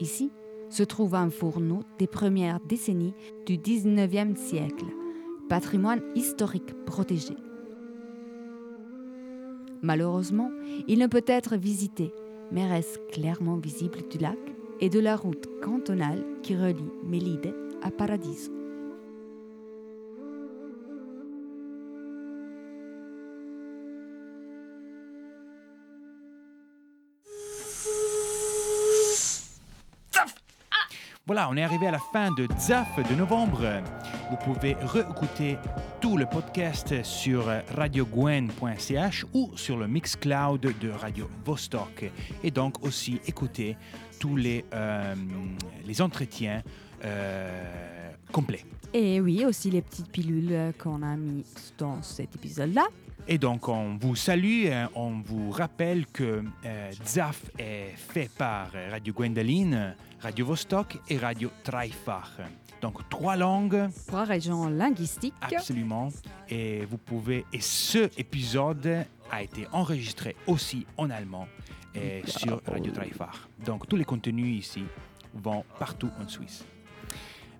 Ici 0.00 0.30
se 0.70 0.82
trouve 0.82 1.14
un 1.14 1.30
fourneau 1.30 1.80
des 1.98 2.06
premières 2.06 2.60
décennies 2.60 3.14
du 3.46 3.56
19e 3.56 4.36
siècle, 4.36 4.84
patrimoine 5.48 6.02
historique 6.14 6.74
protégé. 6.84 7.34
Malheureusement, 9.82 10.50
il 10.86 10.98
ne 10.98 11.06
peut 11.06 11.24
être 11.26 11.56
visité 11.56 12.12
mais 12.50 12.66
reste 12.66 13.00
clairement 13.12 13.56
visible 13.56 13.98
du 14.10 14.18
lac 14.18 14.38
et 14.80 14.88
de 14.88 15.00
la 15.00 15.16
route 15.16 15.48
cantonale 15.62 16.24
qui 16.42 16.56
relie 16.56 16.90
Melide 17.04 17.54
à 17.82 17.90
Paradiso. 17.90 18.52
Voilà, 31.26 31.50
on 31.50 31.56
est 31.58 31.62
arrivé 31.62 31.86
à 31.86 31.90
la 31.90 31.98
fin 31.98 32.30
de 32.32 32.48
ZAF 32.58 32.88
de 33.10 33.14
novembre. 33.14 33.82
Vous 34.30 34.36
pouvez 34.36 34.76
réécouter 34.80 35.56
tout 36.00 36.18
le 36.18 36.26
podcast 36.26 37.02
sur 37.02 37.46
radiogwen.ch 37.74 39.26
ou 39.32 39.50
sur 39.56 39.78
le 39.78 39.88
Mixcloud 39.88 40.60
de 40.60 40.90
Radio 40.90 41.30
Vostok. 41.44 42.10
Et 42.44 42.50
donc 42.50 42.84
aussi 42.84 43.20
écouter 43.26 43.76
tous 44.20 44.36
les, 44.36 44.64
euh, 44.74 45.14
les 45.86 46.02
entretiens 46.02 46.62
euh, 47.04 48.10
complets. 48.30 48.64
Et 48.92 49.20
oui, 49.20 49.44
aussi 49.46 49.70
les 49.70 49.82
petites 49.82 50.10
pilules 50.10 50.72
qu'on 50.78 51.02
a 51.02 51.16
mis 51.16 51.44
dans 51.78 52.02
cet 52.02 52.34
épisode-là. 52.34 52.86
Et 53.26 53.38
donc, 53.38 53.68
on 53.68 53.96
vous 53.96 54.16
salue, 54.16 54.66
euh, 54.66 54.86
on 54.94 55.20
vous 55.20 55.50
rappelle 55.50 56.06
que 56.06 56.42
euh, 56.64 56.90
ZAF 57.04 57.42
est 57.58 57.94
fait 57.96 58.30
par 58.30 58.70
Radio 58.90 59.12
Gwendoline, 59.12 59.94
Radio 60.20 60.46
Vostok 60.46 60.98
et 61.08 61.18
Radio 61.18 61.50
Traifach. 61.62 62.40
Donc, 62.80 63.06
trois 63.08 63.36
langues. 63.36 63.88
Trois 64.06 64.24
régions 64.24 64.68
linguistiques. 64.68 65.34
Absolument. 65.40 66.08
Et 66.48 66.84
vous 66.86 66.98
pouvez. 66.98 67.44
Et 67.52 67.60
ce 67.60 68.08
épisode 68.18 69.04
a 69.30 69.42
été 69.42 69.66
enregistré 69.72 70.36
aussi 70.46 70.86
en 70.96 71.10
allemand 71.10 71.48
et 71.94 72.22
sur 72.26 72.62
Radio 72.66 72.92
Traifach. 72.92 73.48
Donc, 73.64 73.86
tous 73.88 73.96
les 73.96 74.04
contenus 74.04 74.58
ici 74.58 74.84
vont 75.34 75.64
partout 75.78 76.10
en 76.22 76.28
Suisse. 76.28 76.64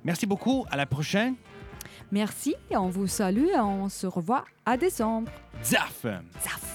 Merci 0.04 0.26
beaucoup. 0.26 0.64
À 0.70 0.76
la 0.76 0.86
prochaine. 0.86 1.34
Merci, 2.10 2.54
on 2.70 2.88
vous 2.88 3.06
salue 3.06 3.48
et 3.54 3.60
on 3.60 3.88
se 3.88 4.06
revoit 4.06 4.44
à 4.64 4.76
décembre. 4.76 5.30
Zaf! 5.62 6.02
Zaf! 6.42 6.74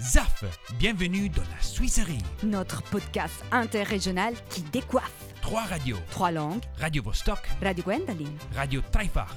ZAF, 0.00 0.44
bienvenue 0.78 1.28
dans 1.30 1.42
la 1.42 1.62
Suisserie. 1.62 2.18
Notre 2.42 2.82
podcast 2.82 3.42
interrégional 3.52 4.34
qui 4.50 4.60
décoiffe. 4.62 5.24
Trois 5.40 5.62
radios. 5.62 5.96
Trois 6.10 6.30
langues. 6.30 6.62
Radio 6.78 7.02
Vostok. 7.02 7.38
Radio 7.62 7.84
Gwendoline. 7.84 8.36
Radio 8.54 8.80
Taifar. 8.92 9.34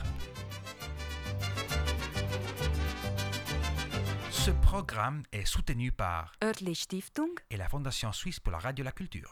Ce 4.30 4.52
programme 4.52 5.24
est 5.32 5.46
soutenu 5.46 5.92
par 5.92 6.34
Örtlich 6.44 6.82
Stiftung 6.82 7.30
et 7.50 7.58
la 7.58 7.70
Fondation 7.70 8.12
suisse 8.12 8.40
pour 8.40 8.52
la 8.52 8.60
radio 8.60 8.84
et 8.84 8.86
la 8.86 8.92
culture. 8.92 9.32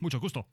Mucho 0.00 0.18
gusto. 0.18 0.44